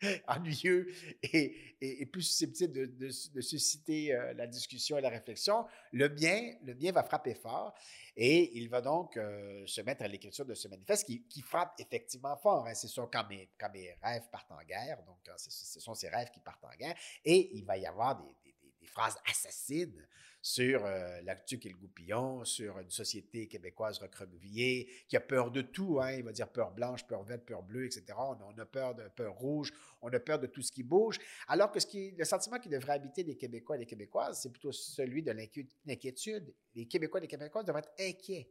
[0.28, 3.08] ennuyeux et, plus susceptible de,
[3.40, 7.74] susciter euh, la discussion et la réflexion, le mien, le mien va frapper fort
[8.16, 12.36] et il va donc euh, se mettre à l'écriture de ce manifeste qui, frappe effectivement
[12.36, 12.66] fort.
[12.66, 12.74] Hein.
[12.74, 16.30] C'est sûr quand mes, quand mes rêves partent en guerre, donc ce sont ces rêves
[16.30, 18.34] qui partent en guerre et il va y avoir des,
[18.82, 20.06] des phrases assassines
[20.42, 25.62] sur euh, l'actuc et le goupillon, sur une société québécoise recroquevillée qui a peur de
[25.62, 26.00] tout.
[26.00, 28.04] Hein, il va dire peur blanche, peur verte, peur bleue, etc.
[28.18, 29.72] On, a peur de peur rouge,
[30.02, 31.18] on a peur de tout ce qui bouge.
[31.46, 31.78] Alors que
[32.18, 36.52] le sentiment qui devrait habiter les Québécois et les Québécoises, c'est plutôt celui de l'inquiétude.
[36.74, 38.50] Les Québécois et les Québécoises devraient être inquiets.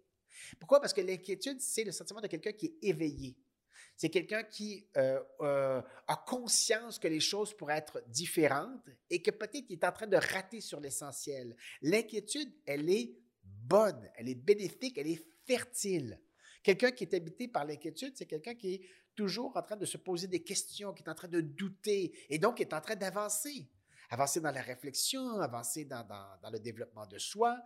[0.60, 0.80] Pourquoi?
[0.80, 3.36] Parce que l'inquiétude, c'est le sentiment de quelqu'un qui est éveillé.
[3.96, 9.32] C'est quelqu'un qui euh, euh, a conscience que les choses pourraient être différentes et que
[9.32, 11.56] peut-être il est en train de rater sur l'essentiel.
[11.82, 16.20] L'inquiétude, elle est bonne, elle est bénéfique, elle est fertile.
[16.64, 18.82] Quelqu'un qui est habité par l'inquiétude, c'est quelqu'un qui est
[19.16, 22.39] toujours en train de se poser des questions, qui est en train de douter et
[22.39, 23.70] donc qui est en train d'avancer
[24.12, 26.05] avancer dans la réflexion, avancer dans,
[26.51, 27.57] le développement de soi,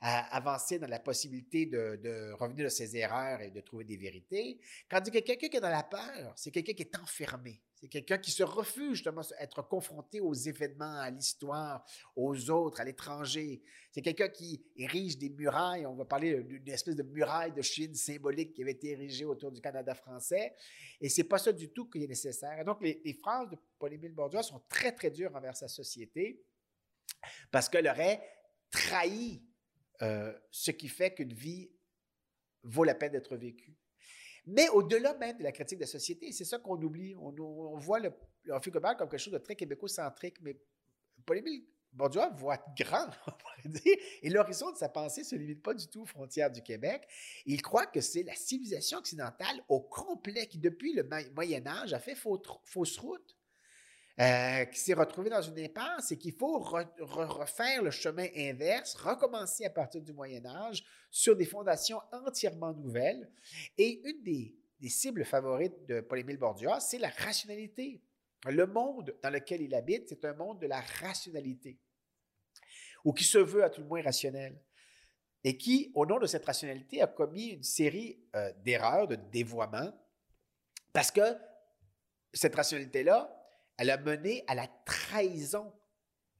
[0.00, 4.60] avancer dans la possibilité de, revenir de ses erreurs et de trouver des vérités.
[4.90, 7.62] Quand que quelqu'un qui est dans la peur, c'est quelqu'un qui est enfermé.
[7.82, 12.80] C'est quelqu'un qui se refuse justement à être confronté aux événements, à l'histoire, aux autres,
[12.80, 13.60] à l'étranger.
[13.90, 15.84] C'est quelqu'un qui érige des murailles.
[15.84, 19.50] On va parler d'une espèce de muraille de Chine symbolique qui avait été érigée autour
[19.50, 20.54] du Canada français.
[21.00, 22.56] Et c'est pas ça du tout qui est nécessaire.
[22.60, 26.40] Et donc, les, phrases de Paul-Émile Bourdieu sont très, très dures envers sa société
[27.50, 28.22] parce qu'elle aurait
[28.70, 29.42] trahi
[30.02, 31.68] euh, ce qui fait qu'une vie
[32.62, 33.76] vaut la peine d'être vécue.
[34.46, 37.14] Mais au-delà même de la critique de la société, c'est ça qu'on oublie.
[37.16, 38.12] On, voit le,
[38.44, 40.58] le comme quelque chose de très québécocentrique, mais
[41.24, 45.62] Paul-Émile Bourdieu voit grand, on pourrait dire, et l'horizon de sa pensée ne se limite
[45.62, 47.06] pas du tout aux frontières du Québec.
[47.44, 51.98] Il croit que c'est la civilisation occidentale au complet qui, depuis le Moyen Âge, a
[51.98, 53.36] fait fausse route.
[54.20, 59.64] Euh, qui s'est retrouvé dans une impasse et qu'il faut refaire le chemin inverse, recommencer
[59.64, 63.30] à partir du Moyen Âge sur des fondations entièrement nouvelles.
[63.78, 64.54] Et une des,
[64.90, 68.02] cibles favorites de Paul-Émile Bordias, c'est la rationalité.
[68.44, 71.78] Le monde dans lequel il habite, c'est un monde de la rationalité,
[73.04, 74.60] ou qui se veut à tout le moins rationnel,
[75.42, 79.92] et qui, au nom de cette rationalité, a commis une série euh, d'erreurs, de dévoiements,
[80.92, 81.22] parce que
[82.34, 83.41] cette rationalité-là,
[83.76, 85.72] elle a mené à la trahison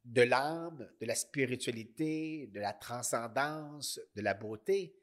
[0.05, 4.95] de l'âme, de la spiritualité, de la transcendance, de la beauté.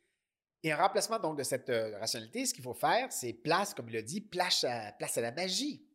[0.61, 3.87] Et en remplacement donc de cette euh, rationalité, ce qu'il faut faire, c'est place, comme
[3.89, 5.85] il le dit, place à, la magie.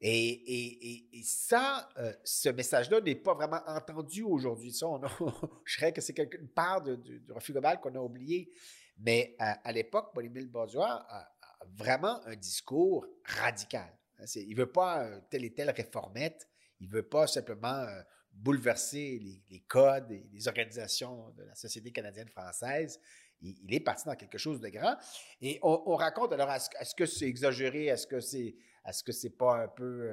[0.00, 4.72] Et, ça, euh, ce message-là n'est pas vraiment entendu aujourd'hui.
[5.64, 8.52] Je dirais que c'est une part du refus global qu'on a oublié.
[8.98, 11.28] Mais à, l'époque, Paul-Émile Bourgeois a,
[11.76, 13.96] vraiment un discours radical.
[14.34, 16.48] Il ne veut pas euh, telle et telle réformette.
[16.80, 18.02] Il ne veut pas simplement euh,
[18.32, 23.00] bouleverser les, codes et les organisations de la société canadienne-française.
[23.40, 24.96] Il, est parti dans quelque chose de grand.
[25.40, 27.86] Et on, raconte, alors, est-ce, que c'est exagéré?
[27.86, 28.54] Est-ce que c'est
[28.84, 30.10] est-ce que pas un peu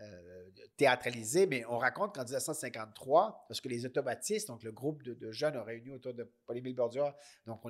[0.00, 1.46] euh, théâtralisé?
[1.46, 5.64] Mais on raconte qu'en 1953, parce que les automatistes, donc le groupe de, jeunes, ont
[5.64, 7.14] réuni autour de Paul-Émile Borduas,
[7.46, 7.60] donc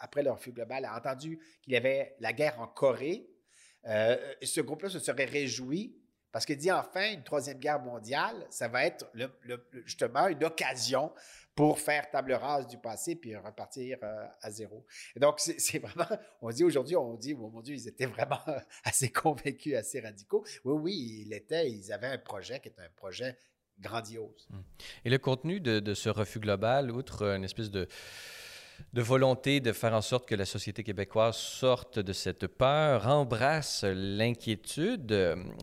[0.00, 3.31] après leur refus global, a entendu qu'il y avait la guerre en Corée,
[3.86, 5.96] euh, ce groupe-là se serait réjoui
[6.30, 9.10] parce qu'il dit enfin une troisième guerre mondiale, ça va être
[9.84, 11.12] justement une occasion
[11.54, 14.86] pour faire table rase du passé puis repartir euh, à zéro.
[15.16, 16.08] Donc, c'est vraiment,
[16.40, 18.40] on dit aujourd'hui, on dit, oh mon Dieu, ils étaient vraiment
[18.84, 20.44] assez convaincus, assez radicaux.
[20.64, 23.36] Oui, oui, il était, ils avaient un projet qui est un projet
[23.78, 24.48] grandiose.
[25.04, 27.86] Et le contenu de ce refus global, outre une espèce de
[28.92, 33.84] de volonté de faire en sorte que la société québécoise sorte de cette peur, embrasse
[33.84, 35.12] l'inquiétude.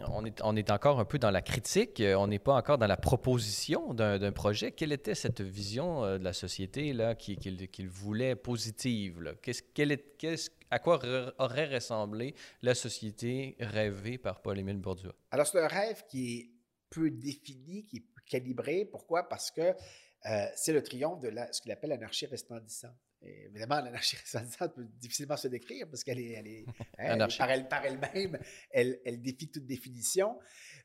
[0.07, 2.88] On est, on est encore un peu dans la critique, on n'est pas encore dans
[2.88, 4.72] la proposition d'un projet.
[4.72, 9.36] Quelle était cette vision euh, de la société qu'il voulait positive?
[9.41, 10.99] Qu'est-ce, est, à quoi
[11.38, 15.11] aurait ressemblé la société rêvée par Paul-Émile Bourdieu?
[15.32, 16.49] Alors, c'est un rêve qui est
[16.89, 18.86] peu défini, qui est calibré.
[18.86, 19.28] Pourquoi?
[19.28, 24.76] Parce que euh, c'est le triomphe de ce qu'il appelle l'anarchie resplendissante évidemment, l'anarchie resplendissante
[24.76, 26.65] peut difficilement se décrire parce qu'elle est, elle est,
[26.97, 28.39] hein, par, elle, par elle-même,
[28.72, 30.39] elle, elle, défie toute définition.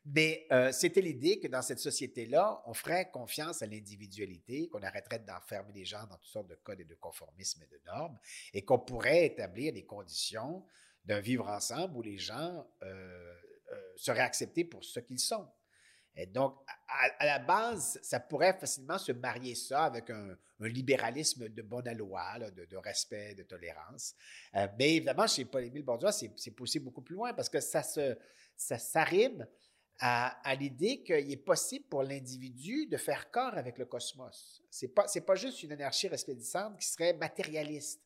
[0.04, 5.20] Mais euh, c'était l'idée que dans cette société-là, on ferait confiance à l'individualité, qu'on arrêterait
[5.20, 8.18] d'enfermer les gens dans toutes sortes de codes et de conformismes et de normes,
[8.52, 10.64] et qu'on pourrait établir des conditions
[11.04, 13.34] d'un vivre ensemble où les gens euh,
[13.72, 15.46] euh, seraient acceptés pour ce qu'ils sont.
[16.16, 16.56] Et donc,
[17.18, 22.38] à, la base, ça pourrait facilement se marier ça avec un, libéralisme de bonne loi,
[22.38, 24.14] de, respect, de tolérance.
[24.54, 28.16] Euh, mais évidemment, chez Paul-Émile Bourdieu, c'est poussé beaucoup plus loin parce que ça se,
[28.56, 29.46] s'arrive
[29.98, 34.62] à, l'idée qu'il est possible pour l'individu de faire corps avec le cosmos.
[34.70, 38.03] C'est pas, pas juste une anarchie resplendissante qui serait matérialiste.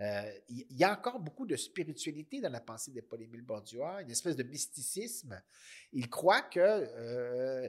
[0.00, 4.10] Euh, il y a encore beaucoup de spiritualité dans la pensée de Paul-Émile Bourdieu, une
[4.10, 5.40] espèce de mysticisme.
[5.92, 7.68] Il croit que euh,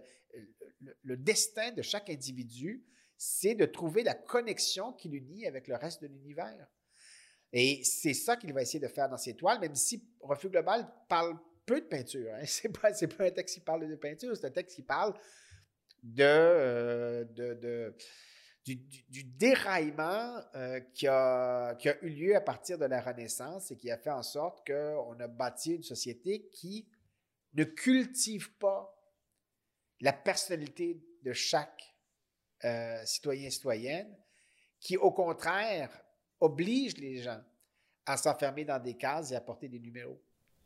[1.04, 2.86] le, destin de chaque individu,
[3.18, 6.68] c'est de trouver la connexion qui l'unit avec le reste de l'univers.
[7.52, 10.90] Et c'est ça qu'il va essayer de faire dans ses toiles, même si Refus Global
[11.10, 12.32] parle peu de peinture.
[12.34, 12.46] Hein.
[12.46, 15.14] Ce n'est pas, un texte qui parle de peinture, c'est un texte qui parle
[16.02, 17.94] de, euh, de
[18.66, 23.98] du, déraillement euh, qui, a, eu lieu à partir de la Renaissance et qui a
[23.98, 26.88] fait en sorte qu'on a bâti une société qui
[27.54, 28.96] ne cultive pas
[30.00, 31.96] la personnalité de chaque
[32.64, 34.16] euh, citoyen et citoyenne,
[34.80, 35.90] qui au contraire
[36.40, 37.42] oblige les gens
[38.06, 40.22] à s'enfermer dans des cases et à porter des numéros.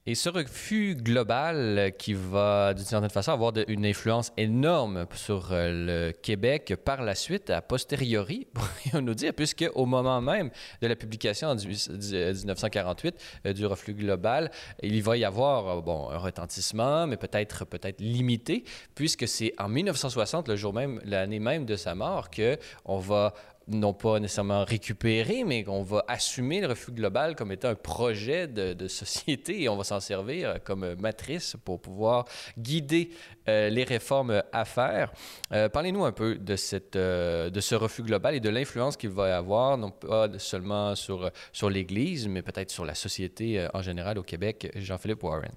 [0.08, 5.52] Et ce refus global euh, qui va, d'une certaine façon, avoir une influence énorme sur
[5.52, 10.52] euh, le Québec par la suite, a posteriori, pourrions nous dire, puisque au moment même
[10.80, 13.16] de la publication en 1948
[13.48, 14.52] euh, du reflux global,
[14.84, 20.50] il va y avoir bon, un retentissement, mais peut-être peut-être limité, puisque c'est en 1960,
[20.50, 23.34] le jour même, l'année même de sa mort, que on va
[23.68, 28.48] non pas nécessairement récupérer, mais qu'on va assumer le refus global comme étant un projet
[28.48, 32.26] de, société et on va s'en servir comme matrice pour pouvoir
[32.58, 33.10] guider
[33.48, 35.12] euh, les réformes à faire.
[35.52, 39.10] Euh, parlez-nous un peu de, cette, euh, de ce refus global et de l'influence qu'il
[39.10, 44.18] va avoir, non pas seulement sur, sur l'Église, mais peut-être sur la société en général
[44.18, 44.72] au Québec.
[44.76, 45.54] Jean-Philippe Warren.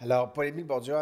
[0.00, 0.94] Alors, Paul-Émile Bourdieu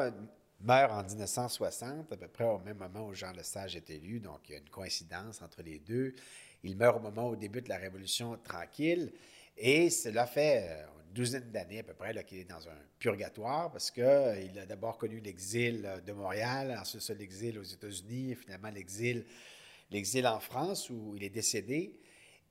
[0.63, 4.41] meurt en 1960, à peu près au même moment où Jean Lesage est élu, donc
[4.49, 6.15] il y a une coïncidence entre les deux.
[6.63, 9.13] Il meurt au moment où débute la Révolution tranquille,
[9.57, 13.71] et cela fait euh, une douzaine d'années à peu près qu'il est dans un purgatoire,
[13.71, 18.35] parce qu'il euh, a d'abord connu l'exil euh, de Montréal, ensuite l'exil aux États-Unis, et
[18.35, 21.99] finalement l'exil, en France, où il est décédé.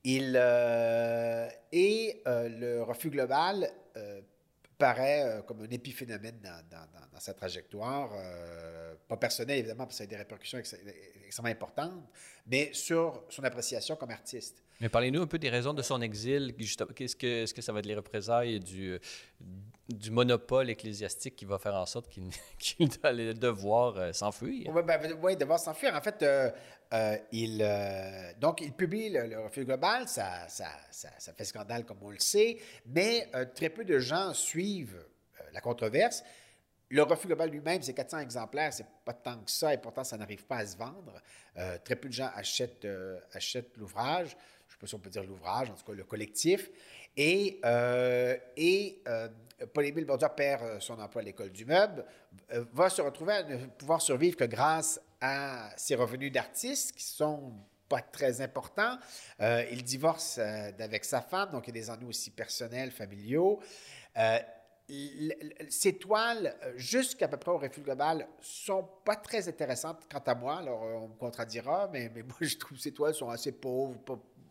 [0.02, 0.34] Il,
[1.72, 3.70] et le refus global
[4.80, 10.04] paraît euh, comme un épiphénomène dans, sa trajectoire, euh, pas personnel évidemment, parce que ça
[10.04, 12.02] a des répercussions extrêmement importantes,
[12.46, 14.62] mais sur son appréciation comme artiste.
[14.80, 16.54] Mais parlez-nous un peu des raisons de son exil.
[16.96, 18.98] Qu'est-ce que, est-ce que ça va être les représailles du,
[19.88, 24.70] du monopole ecclésiastique qui va faire en sorte qu'il, doit devoir euh, s'enfuir?
[24.74, 25.94] Oui, ben, oui, devoir s'enfuir.
[25.94, 26.50] En fait, euh,
[27.32, 30.46] il, euh, donc, il publie le, refus global, ça,
[31.36, 35.04] fait scandale comme on le sait, mais euh, très peu de gens suivent
[35.52, 36.24] la controverse.
[36.88, 40.16] Le refus global lui-même, c'est 400 exemplaires, c'est pas tant que ça, et pourtant, ça
[40.16, 41.22] n'arrive pas à se vendre.
[41.84, 42.86] très peu de gens achètent,
[43.76, 46.68] l'ouvrage, je ne sais pas si on peut dire l'ouvrage, en tout cas le collectif.
[47.16, 47.60] Et,
[48.56, 49.04] et
[49.72, 52.04] Paul-Émile Bourdieu perd son emploi à l'école du meuble,
[52.72, 57.52] va se retrouver à ne pouvoir survivre que grâce à ses revenus d'artiste qui sont
[57.88, 58.96] pas très importants.
[59.40, 62.90] Euh, il divorce euh, avec sa femme, donc il y a des ennuis aussi personnels,
[62.90, 63.60] familiaux.
[64.16, 64.38] Euh,
[65.68, 70.58] ces toiles, jusqu'à peu près au refus global, sont pas très intéressantes quant à moi.
[70.58, 73.94] Alors, on me contradira, mais, moi, je trouve que ces toiles sont assez pauvres,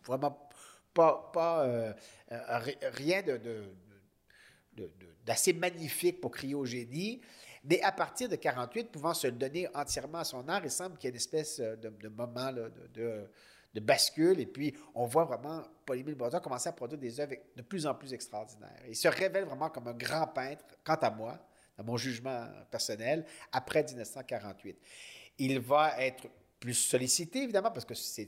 [0.06, 0.50] vraiment
[0.94, 1.94] pas, pas
[2.94, 3.66] rien de,
[5.26, 7.20] d'assez magnifique pour crier au génie.
[7.64, 11.08] Mais à partir de 48, pouvant se donner entièrement à son art, il semble qu'il
[11.08, 14.40] y ait une espèce euh, de, moment de, bascule.
[14.40, 17.94] Et puis, on voit vraiment Paul-Émile Bourdieu commencer à produire des œuvres de plus en
[17.96, 18.82] plus extraordinaires.
[18.88, 21.38] Il se révèle vraiment comme un grand peintre, quant à moi,
[21.78, 24.78] dans mon jugement personnel, après 1948.
[25.38, 26.28] Il va être
[26.60, 28.28] plus sollicité, évidemment, parce que ses,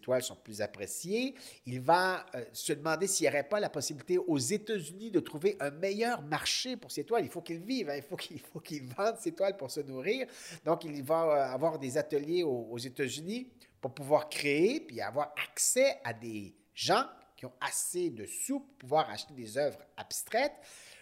[0.00, 1.34] toiles sont plus appréciées.
[1.66, 5.56] Il va euh, se demander s'il n'y aurait pas la possibilité aux États-Unis de trouver
[5.60, 7.24] un meilleur marché pour ses toiles.
[7.24, 7.96] Il faut qu'il vive, hein.
[7.96, 10.26] il faut qu'il faut qu'il vende ses toiles pour se nourrir.
[10.64, 13.48] Donc, il va euh, avoir des ateliers aux, aux États-Unis
[13.80, 17.04] pour pouvoir créer, puis avoir accès à des gens
[17.36, 20.56] qui ont assez de sous pour pouvoir acheter des œuvres abstraites.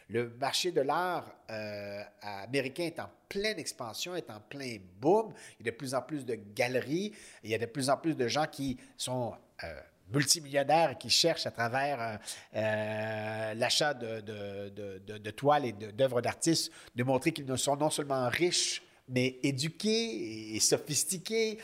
[0.08, 5.32] Le marché de l'art euh, américain est en pleine expansion, est en plein boom.
[5.58, 7.12] Il y a de plus en plus de galeries.
[7.42, 9.80] Il y a de plus en plus de gens qui sont euh,
[10.12, 12.20] multimillionnaires et qui cherchent à travers
[12.54, 18.82] euh, l'achat de, de, toiles et d'œuvres d'artistes de montrer qu'ils sont non seulement riches,
[19.08, 21.58] mais éduqué et sophistiqué.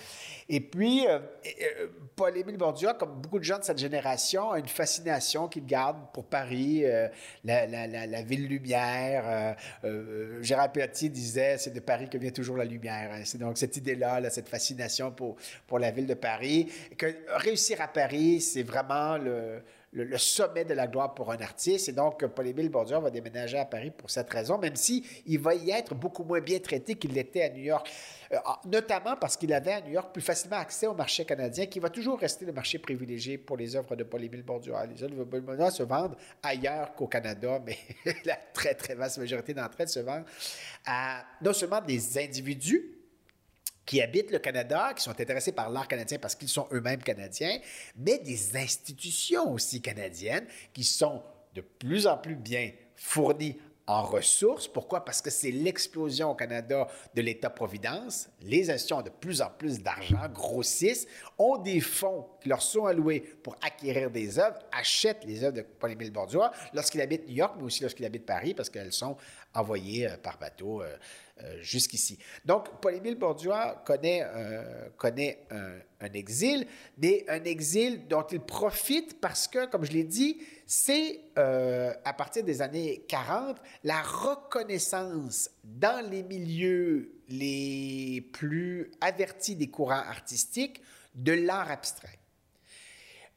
[0.48, 4.68] Et puis, euh, euh, Paul-Émile Bourdieu, comme beaucoup de gens de cette génération, a une
[4.68, 7.08] fascination qu'il garde pour Paris, euh,
[7.44, 9.56] la, ville lumière.
[10.42, 13.10] Gérard Pelletier disait, c'est de Paris que vient toujours la lumière.
[13.24, 15.36] C'est donc cette idée-là, cette fascination pour,
[15.66, 16.70] pour la ville de Paris.
[16.98, 19.62] Que réussir à Paris, c'est vraiment le
[19.92, 21.88] le, sommet de la gloire pour un artiste.
[21.88, 25.54] Et donc, Paul-Émile Bourdieu va déménager à Paris pour cette raison, même si il va
[25.54, 27.90] y être beaucoup moins bien traité qu'il l'était à New York.
[28.32, 28.36] Euh,
[28.66, 31.90] notamment parce qu'il avait à New York plus facilement accès au marché canadien, qui va
[31.90, 34.72] toujours rester le marché privilégié pour les œuvres de Paul-Émile Bourdieu.
[34.88, 37.78] Les œuvres de Paul-Émile se vendent ailleurs qu'au Canada, mais
[38.24, 40.26] la très, très vaste majorité d'entre elles se vendent
[40.86, 42.99] à non seulement des individus,
[43.86, 47.58] qui habitent le Canada, qui sont intéressés par l'art canadien parce qu'ils sont eux-mêmes canadiens,
[47.96, 51.22] mais des institutions aussi canadiennes qui sont
[51.54, 53.56] de plus en plus bien fournies
[53.90, 54.68] en ressources.
[54.68, 55.04] Pourquoi?
[55.04, 58.28] Parce que c'est l'explosion au Canada de l'État-providence.
[58.40, 61.08] Les institutions ont de plus en plus d'argent, grossissent,
[61.38, 65.62] ont des fonds qui leur sont alloués pour acquérir des œuvres, achètent les œuvres de
[65.62, 69.16] Paul-Émile Bordua lorsqu'il habite New York, mais aussi lorsqu'il habite Paris, parce qu'elles sont
[69.54, 70.96] envoyées euh, par bateau euh,
[71.60, 72.18] jusqu'ici.
[72.44, 73.52] Donc, Paul-Émile Bourdieu
[73.84, 74.24] connaît,
[74.96, 75.46] connaît
[76.00, 76.66] un, exil,
[76.98, 82.44] mais un exil dont il profite parce que, comme je l'ai dit, c'est à partir
[82.44, 90.82] des années 40 la reconnaissance dans les milieux les plus avertis des courants artistiques
[91.14, 92.19] de l'art abstrait.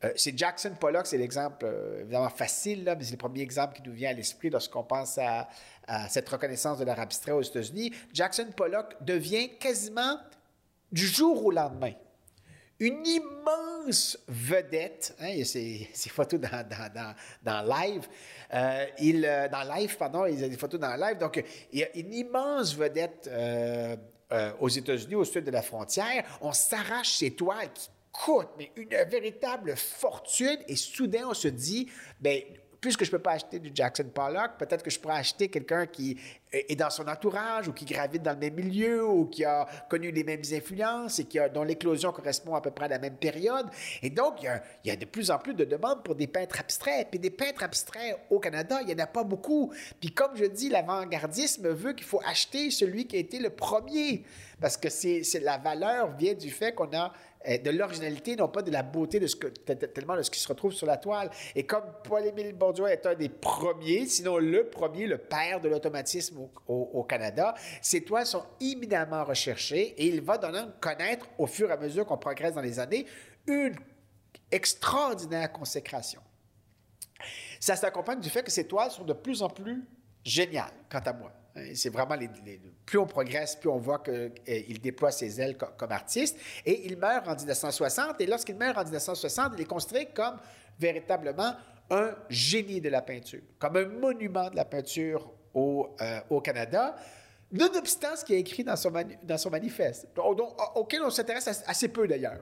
[0.04, 3.76] Euh, c'est Jackson Pollock, c'est l'exemple euh, évidemment facile, là, mais c'est le premier exemple
[3.76, 5.48] qui nous vient à l'esprit lorsqu'on pense à,
[6.10, 7.92] cette reconnaissance de l'art abstrait aux États-Unis.
[8.14, 10.18] Jackson Pollock devient quasiment
[10.94, 11.92] du jour au lendemain
[12.80, 15.14] une immense vedette.
[15.20, 18.08] Hein, il y a ces, photos dans, dans, dans, live.
[18.54, 21.18] Euh, il, dans live, pardon, il y a des photos dans live.
[21.18, 23.30] Donc, il y a une immense vedette
[24.60, 26.24] aux États-Unis, au sud de la frontière.
[26.42, 30.60] On s'arrache ses toiles qui coûte mais une véritable fortune.
[30.70, 31.92] Et soudain, on se dit,
[32.22, 32.42] ben
[32.84, 35.86] puisque je ne peux pas acheter du Jackson Pollock, peut-être que je pourrais acheter quelqu'un
[35.86, 36.20] qui
[36.52, 40.12] est dans son entourage ou qui gravite dans le même milieu ou qui a connu
[40.12, 43.16] les mêmes influences et qui a, dont l'éclosion correspond à peu près à la même
[43.16, 43.68] période.
[44.02, 47.08] Et donc, il y, a, de plus en plus de demandes pour des peintres abstraits.
[47.10, 49.74] Puis des peintres abstraits au Canada, il n'y en a pas beaucoup.
[50.02, 54.26] Puis comme je dis, l'avant-gardisme veut qu'il faut acheter celui qui a été le premier
[54.64, 57.12] parce que c'est, la valeur vient du fait qu'on a
[57.46, 60.74] de l'originalité, non pas de la beauté de ce tellement de ce qui se retrouve
[60.74, 61.30] sur la toile.
[61.56, 66.38] Et comme Paul-Émile Bourdieu est un des premiers, sinon le premier, le père de l'automatisme
[66.68, 71.74] au, Canada, ces toiles sont éminemment recherchées et il va donner connaître, au fur et
[71.74, 73.06] à mesure qu'on progresse dans les années,
[73.48, 73.76] une
[74.52, 76.22] extraordinaire consécration.
[77.60, 79.84] Ça s'accompagne du fait que ces toiles sont de plus en plus
[80.24, 81.32] géniales, quant à moi.
[81.76, 82.30] C'est vraiment les,
[82.86, 86.38] plus on progresse, plus on voit qu'il euh, déploie ses ailes comme, artiste.
[86.66, 88.20] Et il meurt en 1960.
[88.22, 90.38] Et lorsqu'il meurt en 1960, il est construit comme
[90.80, 91.54] véritablement
[91.92, 96.96] un génie de la peinture, comme un monument de la peinture au, euh, au Canada.
[97.54, 98.92] Nonobstant ce qu'il a écrit dans son,
[99.24, 100.08] dans son manifeste,
[100.76, 102.40] auquel on s'intéresse assez peu d'ailleurs.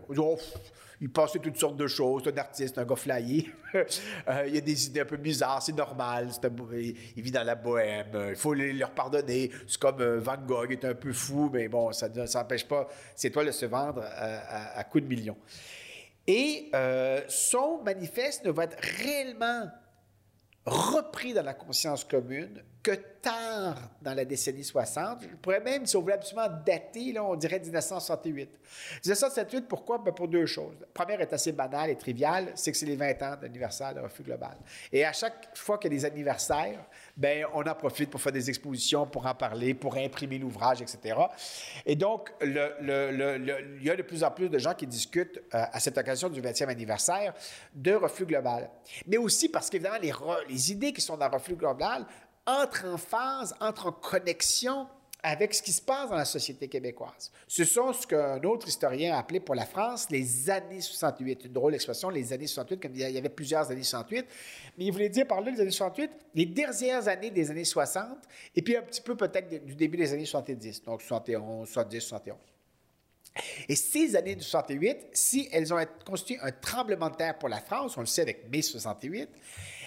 [1.01, 3.51] il pensait toutes sortes de choses, c'est un artiste, un gars flyé.
[4.27, 6.29] Euh, il a des idées un peu bizarres, c'est normal,
[6.75, 9.49] il vit dans la bohème, il faut leur pardonner.
[9.65, 12.89] C'est comme euh, Van Gogh, il est un peu fou, mais bon, ça n'empêche pas
[13.15, 15.37] c'est toi de se vendre à, à, coups de millions.
[16.27, 19.69] Et euh, son manifeste ne va être réellement
[20.65, 22.91] repris dans la conscience commune que
[23.21, 25.23] tard dans la décennie 60.
[25.23, 28.59] Je pourrais même, si on voulait absolument dater, là, on dirait 1968.
[29.05, 29.97] 1968, pourquoi?
[29.99, 30.75] Ben pour deux choses.
[30.79, 33.99] La première est assez banale et triviale, c'est que c'est les 20 ans d'anniversaire de
[33.99, 34.57] Refus Global.
[34.91, 36.79] Et à chaque fois qu'il y a des anniversaires,
[37.15, 41.19] ben on en profite pour faire des expositions, pour en parler, pour imprimer l'ouvrage, etc.
[41.85, 45.79] Et donc, il y a de plus en plus de gens qui discutent euh, à
[45.79, 47.33] cette occasion du 20e anniversaire
[47.73, 48.69] de Refus Global.
[49.05, 50.13] Mais aussi parce qu'évidemment, les,
[50.49, 52.05] les idées qui sont dans Refus Global
[52.45, 54.87] entre en phase, entre en connexion
[55.23, 57.31] avec ce qui se passe dans la société québécoise.
[57.47, 61.45] Ce sont ce qu'un autre historien a appelé pour la France les années 68.
[61.45, 64.25] Une drôle d'expression, les années 68, comme il y avait plusieurs années 68.
[64.77, 68.17] Mais il voulait dire par là, les années 68, les dernières années des années 60,
[68.55, 72.37] et puis un petit peu peut-être du début des années 70, donc 71, 70, 71.
[73.69, 77.61] Et ces années de 68, si elles ont constitué un tremblement de terre pour la
[77.61, 79.29] France, on le sait avec mai 68,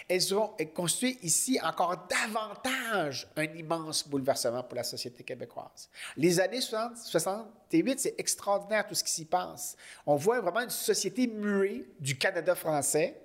[0.08, 5.88] elles ont construit ici encore davantage un immense bouleversement pour la société québécoise.
[6.16, 9.76] Les années 60, 68, c'est extraordinaire tout ce qui s'y passe.
[10.06, 13.20] On voit vraiment une société muée du Canada français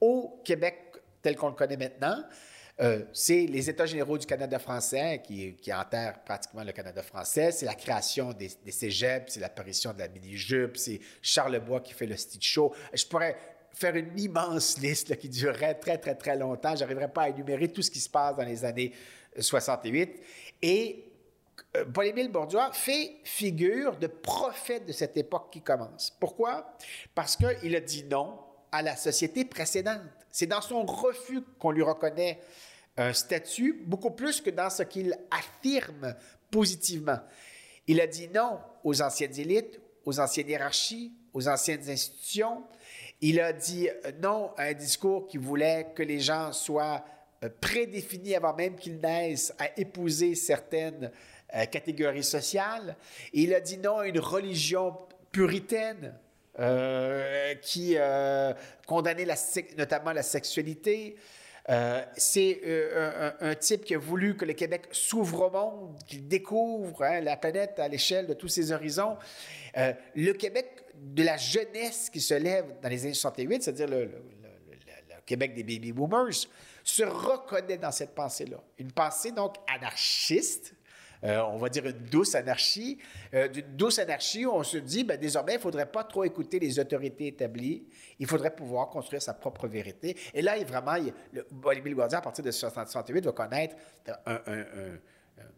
[0.00, 0.76] au Québec
[1.22, 2.24] tel qu'on le connaît maintenant.
[2.80, 7.52] Euh, c'est les États généraux du Canada français qui, enterrent pratiquement le Canada français.
[7.52, 12.06] C'est la création des, des cégeps, c'est l'apparition de la mini-jupe, c'est Charlebois qui fait
[12.06, 12.74] le stitch show.
[12.94, 13.36] Je pourrais
[13.72, 16.74] faire une immense liste qui durerait très, très, très longtemps.
[16.74, 18.92] Je n'arriverai pas à énumérer tout ce qui se passe dans les années
[19.38, 20.20] 68.
[20.62, 21.04] Et
[21.76, 26.16] euh, Paul-Émile Bourdieu fait figure de prophète de cette époque qui commence.
[26.18, 26.76] Pourquoi?
[27.14, 28.38] Parce qu'il a dit non
[28.72, 30.00] à la société précédente.
[30.30, 32.40] C'est dans son refus qu'on lui reconnaît
[32.96, 36.14] un statut, beaucoup plus que dans ce qu'il affirme
[36.50, 37.18] positivement.
[37.86, 42.64] Il a dit non aux anciennes élites, aux anciennes hiérarchies, aux anciennes institutions,
[43.20, 43.88] il a dit
[44.22, 47.04] non à un discours qui voulait que les gens soient
[47.44, 51.10] euh, prédéfinis avant même qu'ils naissent à épouser certaines
[51.54, 52.96] euh, catégories sociales.
[53.32, 54.96] il a dit non à une religion
[55.32, 56.14] puritaine
[56.58, 57.96] euh, qui
[58.86, 59.26] condamnait
[59.78, 61.16] notamment la sexualité.
[62.16, 62.60] C'est
[63.40, 67.36] un, type qui a voulu que le Québec s'ouvre au monde, qu'il découvre hein, la
[67.36, 69.16] planète à l'échelle de tous ses horizons.
[69.76, 74.10] le Québec de la jeunesse qui se lève dans les années 68, c'est-à-dire le,
[75.30, 76.48] Québec des baby boomers,
[76.82, 78.60] se reconnaît dans cette pensée-là.
[78.78, 80.74] Une pensée donc anarchiste,
[81.22, 82.98] on va dire une douce anarchie.
[83.32, 86.78] D'une douce anarchie, on se dit, ben, désormais, il ne faudrait pas trop écouter les
[86.78, 87.84] autorités établies.
[88.18, 90.16] Il faudrait pouvoir construire sa propre vérité.
[90.34, 91.46] Et là, il, vraiment, il, le,
[91.94, 93.76] Gordien, à partir de 1968, va connaître
[94.26, 94.40] un,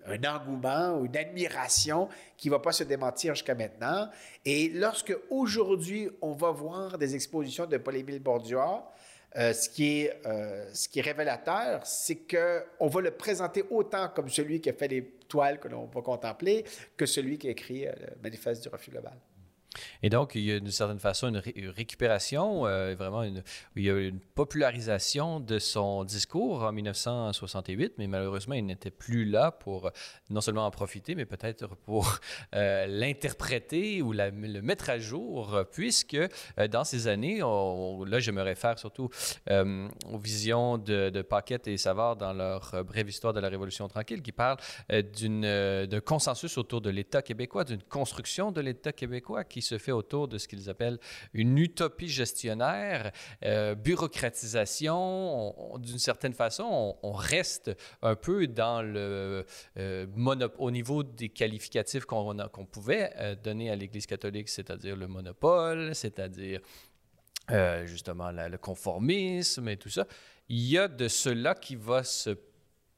[0.07, 4.09] un engouement ou une admiration qui ne va pas se démentir jusqu'à maintenant.
[4.45, 8.59] Et lorsque aujourd'hui, on va voir des expositions de Paul-Émile Bourdieu,
[9.37, 14.09] euh, ce, qui est, euh, ce qui est révélateur, c'est qu'on va le présenter autant
[14.09, 16.65] comme celui qui a fait les toiles que l'on va contempler
[16.97, 19.15] que celui qui a écrit euh, le manifeste du refus global.
[20.03, 23.43] Et donc, il y a d'une certaine façon une, récupération, euh, vraiment, une,
[23.77, 29.25] il y a une popularisation de son discours en 1968, mais malheureusement, il n'était plus
[29.25, 29.91] là pour
[30.31, 32.19] non seulement en profiter, mais peut-être pour
[32.55, 38.43] euh, l'interpréter ou le mettre à jour, puisque euh, dans ces années, là, je me
[38.43, 39.09] réfère surtout
[39.51, 44.23] aux visions de, de Paquette et Savard dans leur brève histoire de la Révolution tranquille,
[44.23, 44.59] qui parlent
[44.89, 50.29] d'un consensus autour de l'État québécois, d'une construction de l'État québécois qui se fait autour
[50.29, 50.99] de ce qu'ils appellent
[51.33, 53.13] une utopie gestionnaire,
[53.45, 55.79] euh, bureaucratisation.
[55.79, 57.71] D'une certaine façon, on, reste
[58.03, 59.45] un peu dans le
[59.77, 60.07] euh,
[60.59, 65.95] au niveau des qualificatifs qu'on qu'on pouvait euh, donner à l'Église catholique, c'est-à-dire le monopole,
[65.95, 66.61] c'est-à-dire
[67.85, 70.07] justement le conformisme et tout ça.
[70.49, 72.39] Il y a de cela qui va se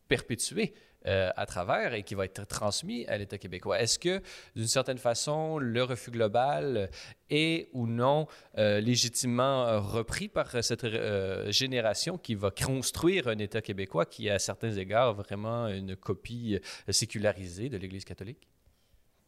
[0.07, 0.75] perpétuer.
[1.07, 3.79] Euh, à travers et qui va être transmis à l'État québécois.
[3.79, 4.23] Est-ce que,
[4.57, 6.89] d'une certaine façon, le refus global
[7.29, 8.27] est ou non
[8.57, 14.31] euh, légitimement repris par cette euh, génération qui va construire un État québécois qui est
[14.31, 18.49] à certains égards vraiment une copie sécularisée de l'Église catholique?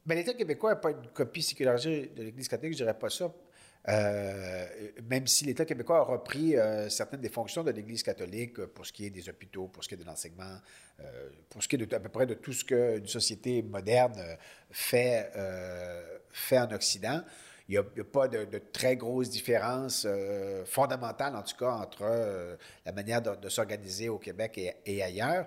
[0.06, 3.10] Bien, L'État québécois n'est pas une copie sécularisée de l'Église catholique, je ne dirais pas
[3.10, 3.30] ça.
[3.88, 4.66] Euh,
[5.08, 8.92] même si l'État québécois a repris euh, certaines des fonctions de l'Église catholique pour ce
[8.92, 10.58] qui est des hôpitaux, pour ce qui est de l'enseignement,
[11.00, 14.20] euh, pour ce qui est à peu près de tout ce qu'une société moderne
[14.70, 15.30] fait,
[16.30, 17.22] fait en Occident,
[17.68, 20.06] il n'y a, pas de, très grosses différences
[20.66, 25.46] fondamentales, en tout cas, entre la manière de, s'organiser au Québec et, ailleurs.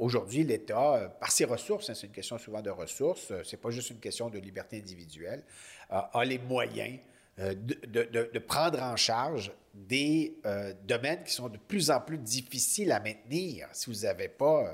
[0.00, 3.90] Aujourd'hui, l'État, par ses ressources, hein, c'est une question souvent de ressources, c'est pas juste
[3.90, 5.44] une question de liberté individuelle,
[5.88, 6.98] a les moyens
[7.40, 12.92] euh, de, prendre en charge des euh, domaines qui sont de plus en plus difficiles
[12.92, 14.70] à maintenir si vous n'avez pas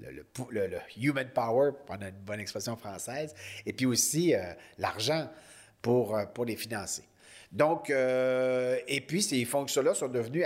[0.00, 3.32] le, human power, pour une bonne expression française,
[3.64, 4.42] et puis aussi euh,
[4.78, 5.28] l'argent
[5.80, 7.04] pour, pour les financer.
[7.52, 10.44] Donc, et puis ces fonctions-là sont devenues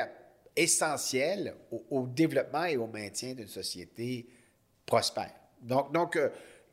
[0.56, 1.54] essentielles
[1.90, 4.26] au, développement et au maintien d'une société
[4.86, 5.34] prospère.
[5.60, 6.18] Donc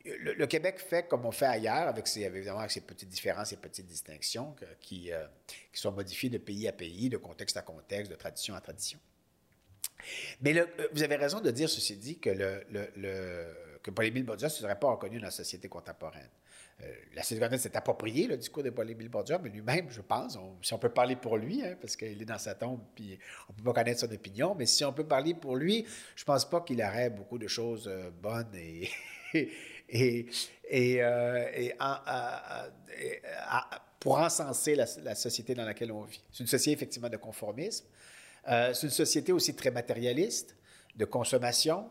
[0.04, 3.56] le, Québec fait comme on fait ailleurs, avec ses, évidemment avec ses petites différences, ses
[3.56, 8.10] petites distinctions qui, euh, qui, sont modifiées de pays à pays, de contexte à contexte,
[8.10, 8.98] de tradition à tradition.
[10.40, 12.30] Mais euh, vous avez raison de dire, ceci dit, que,
[13.82, 16.30] que Paul-Émile Bourdieu ne serait pas reconnu dans la société contemporaine.
[16.82, 20.74] Euh, la société s'est approprié le discours de Paul-Émile Bourdieu, mais lui-même, je pense, si
[20.74, 23.58] on peut parler pour lui, hein, parce qu'il est dans sa tombe, puis on ne
[23.58, 25.86] peut pas connaître son opinion, mais si on peut parler pour lui,
[26.16, 27.88] je ne pense pas qu'il aurait beaucoup de choses
[28.20, 28.88] bonnes et,
[29.92, 30.26] et,
[30.68, 31.46] et, euh,
[34.00, 36.20] pour encenser la, société dans laquelle on vit.
[36.32, 37.86] C'est une société effectivement de conformisme.
[38.48, 40.56] Euh, c'est une société aussi très matérialiste,
[40.96, 41.88] de consommation.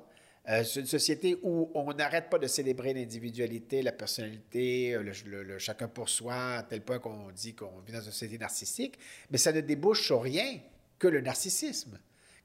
[0.49, 5.87] Euh, c'est une société où on n'arrête pas de célébrer l'individualité, la personnalité, le, chacun
[5.87, 8.97] pour soi, à tel point qu'on dit qu'on vit dans une société narcissique,
[9.29, 10.59] mais ça ne débouche sur rien
[10.97, 11.97] que le narcissisme.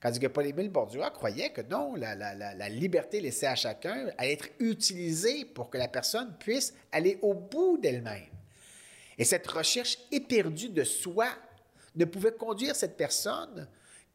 [0.06, 0.70] Tandis que Paul-Émile
[1.12, 6.32] croyait que non, la, liberté laissée à chacun allait être utilisée pour que la personne
[6.38, 8.22] puisse aller au bout d'elle-même.
[9.18, 11.26] Et cette recherche éperdue de soi
[11.96, 13.66] ne pouvait conduire cette personne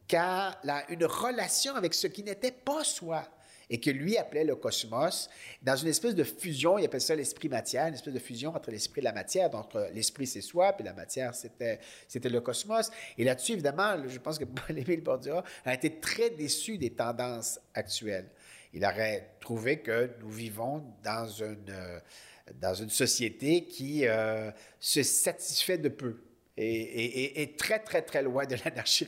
[0.08, 3.28] qu'à une relation avec ce qui n'était pas soi
[3.72, 5.30] et que lui appelait le cosmos,
[5.62, 9.00] dans une espèce de fusion, il appelle ça l'esprit-matière, une espèce de fusion entre l'esprit
[9.00, 9.48] et la matière.
[9.48, 12.90] Donc, l'esprit, c'est soi, puis la matière, c'était, c'était le cosmos.
[13.16, 18.28] Et là-dessus, évidemment, je pense que Paul-Émile Bourdieu a été très déçu des tendances actuelles.
[18.74, 21.98] Il aurait trouvé que nous vivons dans une, euh,
[22.60, 24.50] dans une société qui euh,
[24.80, 26.22] se satisfait de peu.
[26.58, 29.06] Et, et, très, très, très loin de l'anarchie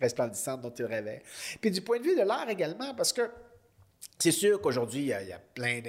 [0.00, 1.22] resplendissante dont il rêvait.
[1.60, 3.30] Puis du point de vue de l'art également, parce que
[4.22, 5.80] c'est sûr qu'aujourd'hui, il, y a plein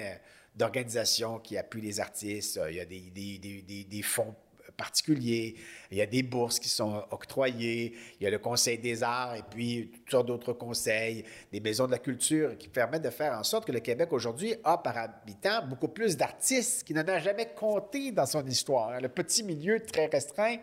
[0.55, 2.59] d'organisations qui appuient les artistes.
[2.67, 4.33] Il y a des, fonds
[4.75, 5.53] particuliers,
[5.91, 9.35] il y a des bourses qui sont octroyées, il y a le Conseil des arts
[9.35, 13.33] et puis toutes sortes d'autres conseils, des maisons de la culture qui permettent de faire
[13.33, 17.19] en sorte que le Québec aujourd'hui a par habitant beaucoup plus d'artistes qu'il n'en a
[17.19, 18.99] jamais compté dans son histoire.
[18.99, 20.57] Le petit milieu très restreint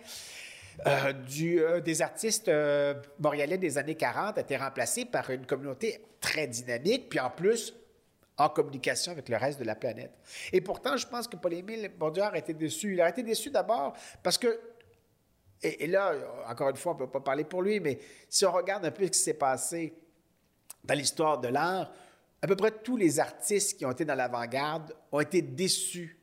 [0.87, 1.13] euh,
[1.43, 6.47] euh, des artistes euh, montréalais des années 40 a été remplacé par une communauté très
[6.47, 7.75] dynamique, puis en plus
[8.39, 10.13] en communication avec le reste de la planète.
[10.53, 12.95] Et pourtant, je pense que Paul-Émile Bordure a été déçu.
[12.95, 14.59] Il a été déçu d'abord parce que,
[15.63, 16.15] et, là,
[16.49, 17.99] encore une fois, on ne peut pas parler pour lui, mais
[18.31, 19.93] si on regarde un peu ce qui s'est passé
[20.83, 21.93] dans l'histoire de l'art,
[22.41, 26.20] à peu près tous les artistes qui ont été dans l'avant-garde ont été déçus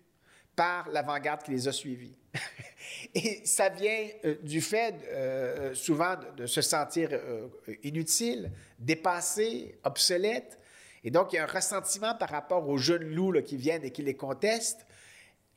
[0.57, 2.15] par l'avant-garde qui les a suivis.
[3.13, 7.47] Et ça vient euh, du fait, euh, souvent, de, se sentir euh,
[7.84, 10.59] inutile, dépassé, obsolète.
[11.03, 13.91] Et donc, il y a un ressentiment par rapport aux jeunes loups qui viennent et
[13.91, 14.85] qui les contestent.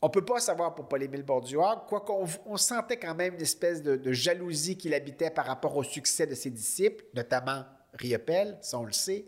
[0.02, 3.82] On ne peut pas savoir pour Paul-Émile Bordua, quoiqu'on on sentait quand même une espèce
[3.82, 7.64] de, de jalousie qu'il habitait par rapport au succès de ses disciples, notamment
[7.94, 9.26] Riopel, ça on le sait.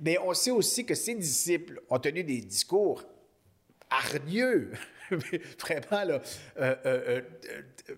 [0.00, 3.04] Mais on sait aussi que ses disciples ont tenu des discours
[3.98, 4.72] hargneux,
[5.10, 6.20] vraiment là,
[6.58, 7.20] euh, euh,
[7.90, 7.94] euh,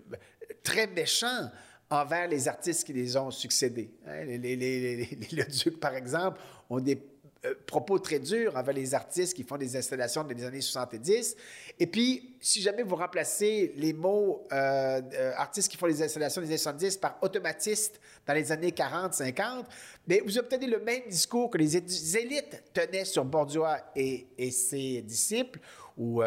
[0.63, 1.49] très méchants
[1.89, 3.91] envers les artistes qui les ont succédés.
[4.07, 4.23] Hein.
[4.25, 6.39] Les, les, les, le Duc, par exemple,
[6.69, 6.99] ont des
[7.45, 11.35] euh, propos très durs envers les artistes qui font des installations des années 70.
[11.79, 16.41] Et puis, si jamais vous remplacez les mots euh, euh, artistes qui font des installations
[16.41, 19.65] des années 70 par automatistes dans les années 40, 50,
[20.07, 23.61] mais vous obtenez le même discours que les élites tenaient sur Bourdieu
[23.95, 25.59] et, et ses disciples
[25.97, 26.23] ou,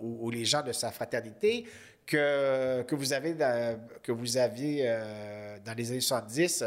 [0.00, 1.66] ou, les gens de sa fraternité.
[2.06, 3.36] Que, que vous avez
[4.02, 4.84] que vous aviez
[5.64, 6.64] dans les années 70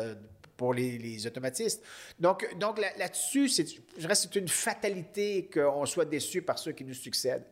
[0.55, 1.83] pour les, automatistes.
[2.19, 3.49] Donc, donc là-dessus,
[3.97, 7.45] je reste c'est une fatalité qu'on soit déçu par ceux qui nous succèdent.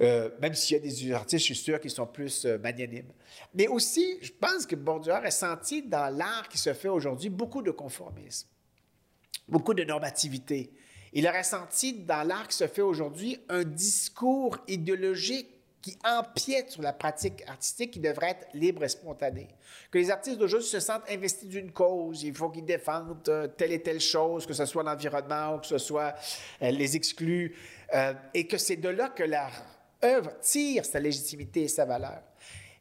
[0.00, 3.12] Euh, même s'il y a des artistes, je suis sûr, qui sont plus euh, magnanimes.
[3.52, 7.60] Mais aussi, je pense que Bourdieu a senti dans l'art qui se fait aujourd'hui beaucoup
[7.60, 8.48] de conformisme,
[9.46, 10.72] beaucoup de normativité.
[11.12, 15.48] Il aurait senti dans l'art qui se fait aujourd'hui un discours idéologique
[15.82, 19.48] qui empiète sur la pratique artistique qui devrait être libre et spontanée.
[19.90, 23.72] Que les artistes d'aujourd'hui se sentent investis d'une cause, il faut qu'ils défendent euh, telle
[23.72, 26.14] et telle chose, que ce soit l'environnement ou que ce soit
[26.62, 27.56] euh, les exclus,
[27.94, 29.50] euh, et que c'est de là que leur
[30.04, 32.22] œuvre tire sa légitimité et sa valeur.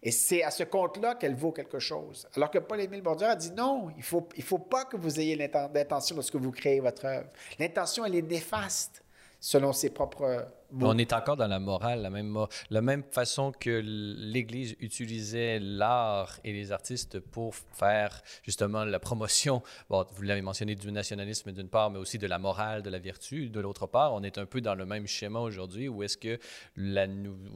[0.02, 2.28] Et c'est à ce compte-là qu'elle vaut quelque chose.
[2.36, 5.20] Alors que Paul-Émile Bourdieu a dit non, il ne faut, il faut pas que vous
[5.20, 7.30] ayez l'intention lorsque vous créez votre œuvre.
[7.60, 9.04] L'intention, elle est néfaste
[9.40, 10.88] selon ses propres mots.
[10.88, 12.38] On est encore dans la morale, la même,
[12.70, 19.62] la même façon que l'Église utilisait l'art et les artistes pour faire justement la promotion,
[19.90, 23.00] bon, vous l'avez mentionné, du nationalisme d'une part, mais aussi de la morale, de la
[23.00, 24.14] vertu de l'autre part.
[24.14, 26.38] On est un peu dans le même schéma aujourd'hui où est-ce que
[26.76, 27.08] la,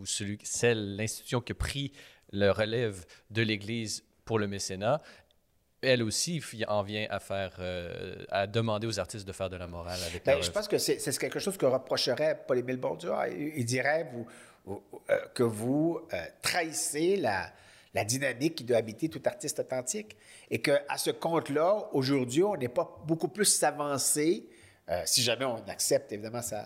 [0.05, 1.91] celui, celle, l'institution qui a pris
[2.33, 5.01] le relève de l'Église pour le mécénat
[5.83, 9.67] elle aussi en vient à faire, euh, à demander aux artistes de faire de la
[9.67, 13.11] morale avec ben, Je pense que c'est quelque chose que reprocherait Paul-Émile Bourdieu.
[13.35, 17.51] Il, dirait vous, euh, que vous euh, trahissez la,
[17.93, 20.15] la, dynamique qui doit habiter tout artiste authentique
[20.49, 24.47] et qu'à ce compte-là, aujourd'hui, on n'est pas beaucoup plus avancé,
[25.05, 26.65] si jamais on accepte évidemment sa,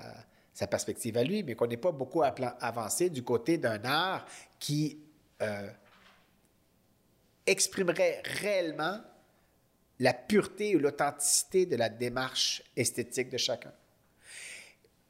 [0.53, 4.26] sa perspective à lui, mais qu'on n'est pas beaucoup avancé du côté d'un art
[4.60, 4.98] qui
[7.46, 9.00] exprimerait réellement
[10.00, 13.72] la pureté ou l'authenticité de la démarche esthétique de chacun.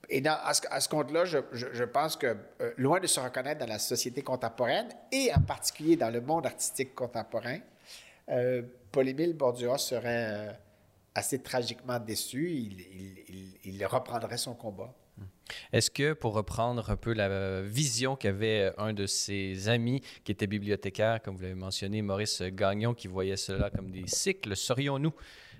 [0.09, 4.21] Et à ce, compte-là, je, pense que, euh, loin de se reconnaître dans la société
[4.21, 7.59] contemporaine, et en particulier dans le monde artistique contemporain,
[8.29, 8.61] euh,
[8.93, 10.51] Paul-Émile Bordura serait euh,
[11.13, 12.49] assez tragiquement déçu.
[13.65, 14.93] il reprendrait son combat.
[15.71, 20.47] Est-ce que, pour reprendre un peu la vision qu'avait un de ses amis qui était
[20.47, 25.13] bibliothécaire, comme vous l'avez mentionné, Maurice Gagnon, qui voyait cela comme des cycles, serions-nous,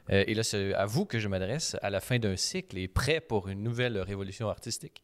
[0.10, 2.88] euh, et là c'est à vous que je m'adresse, à la fin d'un cycle et
[2.88, 5.04] prêt pour une nouvelle révolution artistique?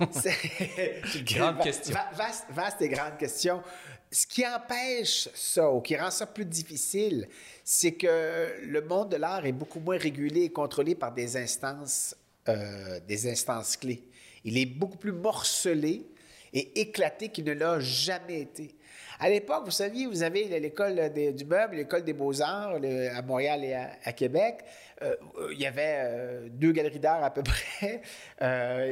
[0.12, 1.94] C'est une grande question.
[2.14, 3.62] Vaste, vaste et grande question.
[4.10, 7.28] Ce qui empêche ça ou qui rend ça plus difficile,
[7.62, 12.16] c'est que le monde de l'art est beaucoup moins régulé et contrôlé par des instances
[12.50, 14.02] euh, des instances clés.
[14.44, 16.06] Il est beaucoup plus morcelé
[16.52, 18.74] et éclaté qu'il ne l'a jamais été.
[19.18, 22.76] À l'époque, vous saviez, vous avez l'école du meuble, l'école des beaux-arts
[23.14, 24.64] à Montréal et à, Québec.
[25.02, 25.14] Euh,
[25.52, 28.02] il y avait euh, deux galeries d'art à peu près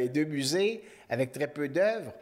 [0.02, 2.12] et deux musées avec très peu d'œuvres.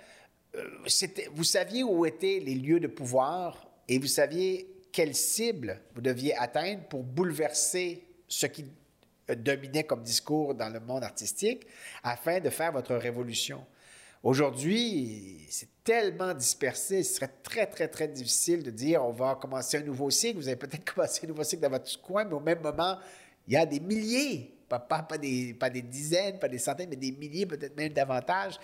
[1.32, 6.34] vous saviez où étaient les lieux de pouvoir et vous saviez quelle cible vous deviez
[6.36, 8.64] atteindre pour bouleverser ce qui
[9.34, 11.66] dominait comme discours dans le monde artistique
[12.02, 13.64] afin de faire votre révolution.
[14.22, 19.76] Aujourd'hui, c'est tellement dispersé, ce serait très, très, très difficile de dire on va commencer
[19.76, 20.38] un nouveau cycle.
[20.38, 22.98] Vous avez peut-être commencé un nouveau cycle dans votre coin, mais au même moment,
[23.46, 26.96] il y a des milliers, pas, pas, des, pas des dizaines, pas des centaines, mais
[26.96, 28.58] des milliers, peut-être même davantage,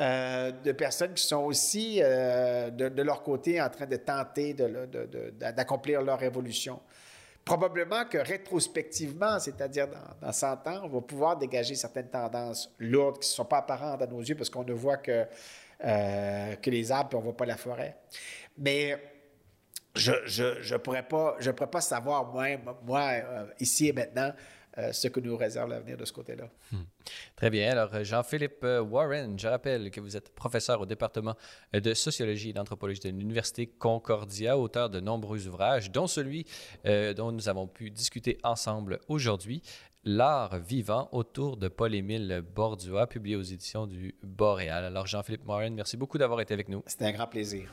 [0.00, 6.02] euh, de personnes qui sont aussi euh, de, leur côté en train de tenter d'accomplir
[6.02, 6.80] leur révolution.
[7.44, 13.18] Probablement que rétrospectivement, c'est-à-dire dans, dans, 100 ans, on va pouvoir dégager certaines tendances lourdes
[13.18, 15.26] qui ne sont pas apparentes à nos yeux parce qu'on ne voit que,
[15.84, 17.96] euh, que les arbres et on ne voit pas la forêt.
[18.58, 18.96] Mais
[19.94, 22.46] je ne je, pourrais, pas, je pourrais pas savoir, moi,
[22.84, 24.32] moi euh, ici et maintenant,
[24.78, 26.48] euh, ce que nous réserve l'avenir de ce côté-là.
[26.70, 26.82] Hmm.
[27.34, 27.72] Très bien.
[27.72, 31.34] Alors, euh, Jean-Philippe euh, Warren, je rappelle que vous êtes professeur au département
[31.72, 36.46] de sociologie et d'anthropologie de l'Université Concordia, auteur de nombreux ouvrages, dont celui
[37.16, 39.62] dont nous avons pu discuter ensemble aujourd'hui,
[40.04, 44.86] L'art vivant autour de Paul-Émile Bordua, publié aux éditions du Boréal.
[44.86, 46.82] Alors, Jean-Philippe Warren, merci beaucoup d'avoir été avec nous.
[46.86, 47.70] C'était un grand plaisir.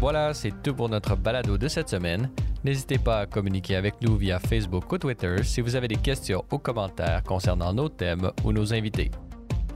[0.00, 2.30] Voilà, c'est tout pour notre balado de cette semaine.
[2.62, 6.44] N'hésitez pas à communiquer avec nous via Facebook ou Twitter si vous avez des questions
[6.52, 9.10] ou commentaires concernant nos thèmes ou nos invités.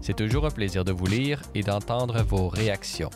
[0.02, 3.08] C'est toujours un plaisir de vous lire et d'entendre vos réactions.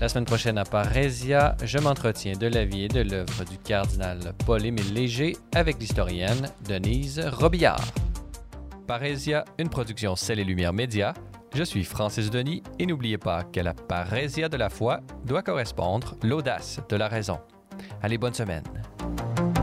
[0.00, 4.34] La semaine prochaine à Parésia, je m'entretiens de la vie et de l'œuvre du cardinal
[4.44, 7.92] Paul-Émile Léger avec l'historienne Denise Robillard.
[8.88, 11.14] Parésia, une production Celle et Lumière Média.
[11.54, 16.16] Je suis Francis Denis et n'oubliez pas qu'à la parésia de la foi doit correspondre
[16.22, 17.38] l'audace de la raison.
[18.02, 18.64] Allez, bonne semaine.
[19.14, 19.55] Bye.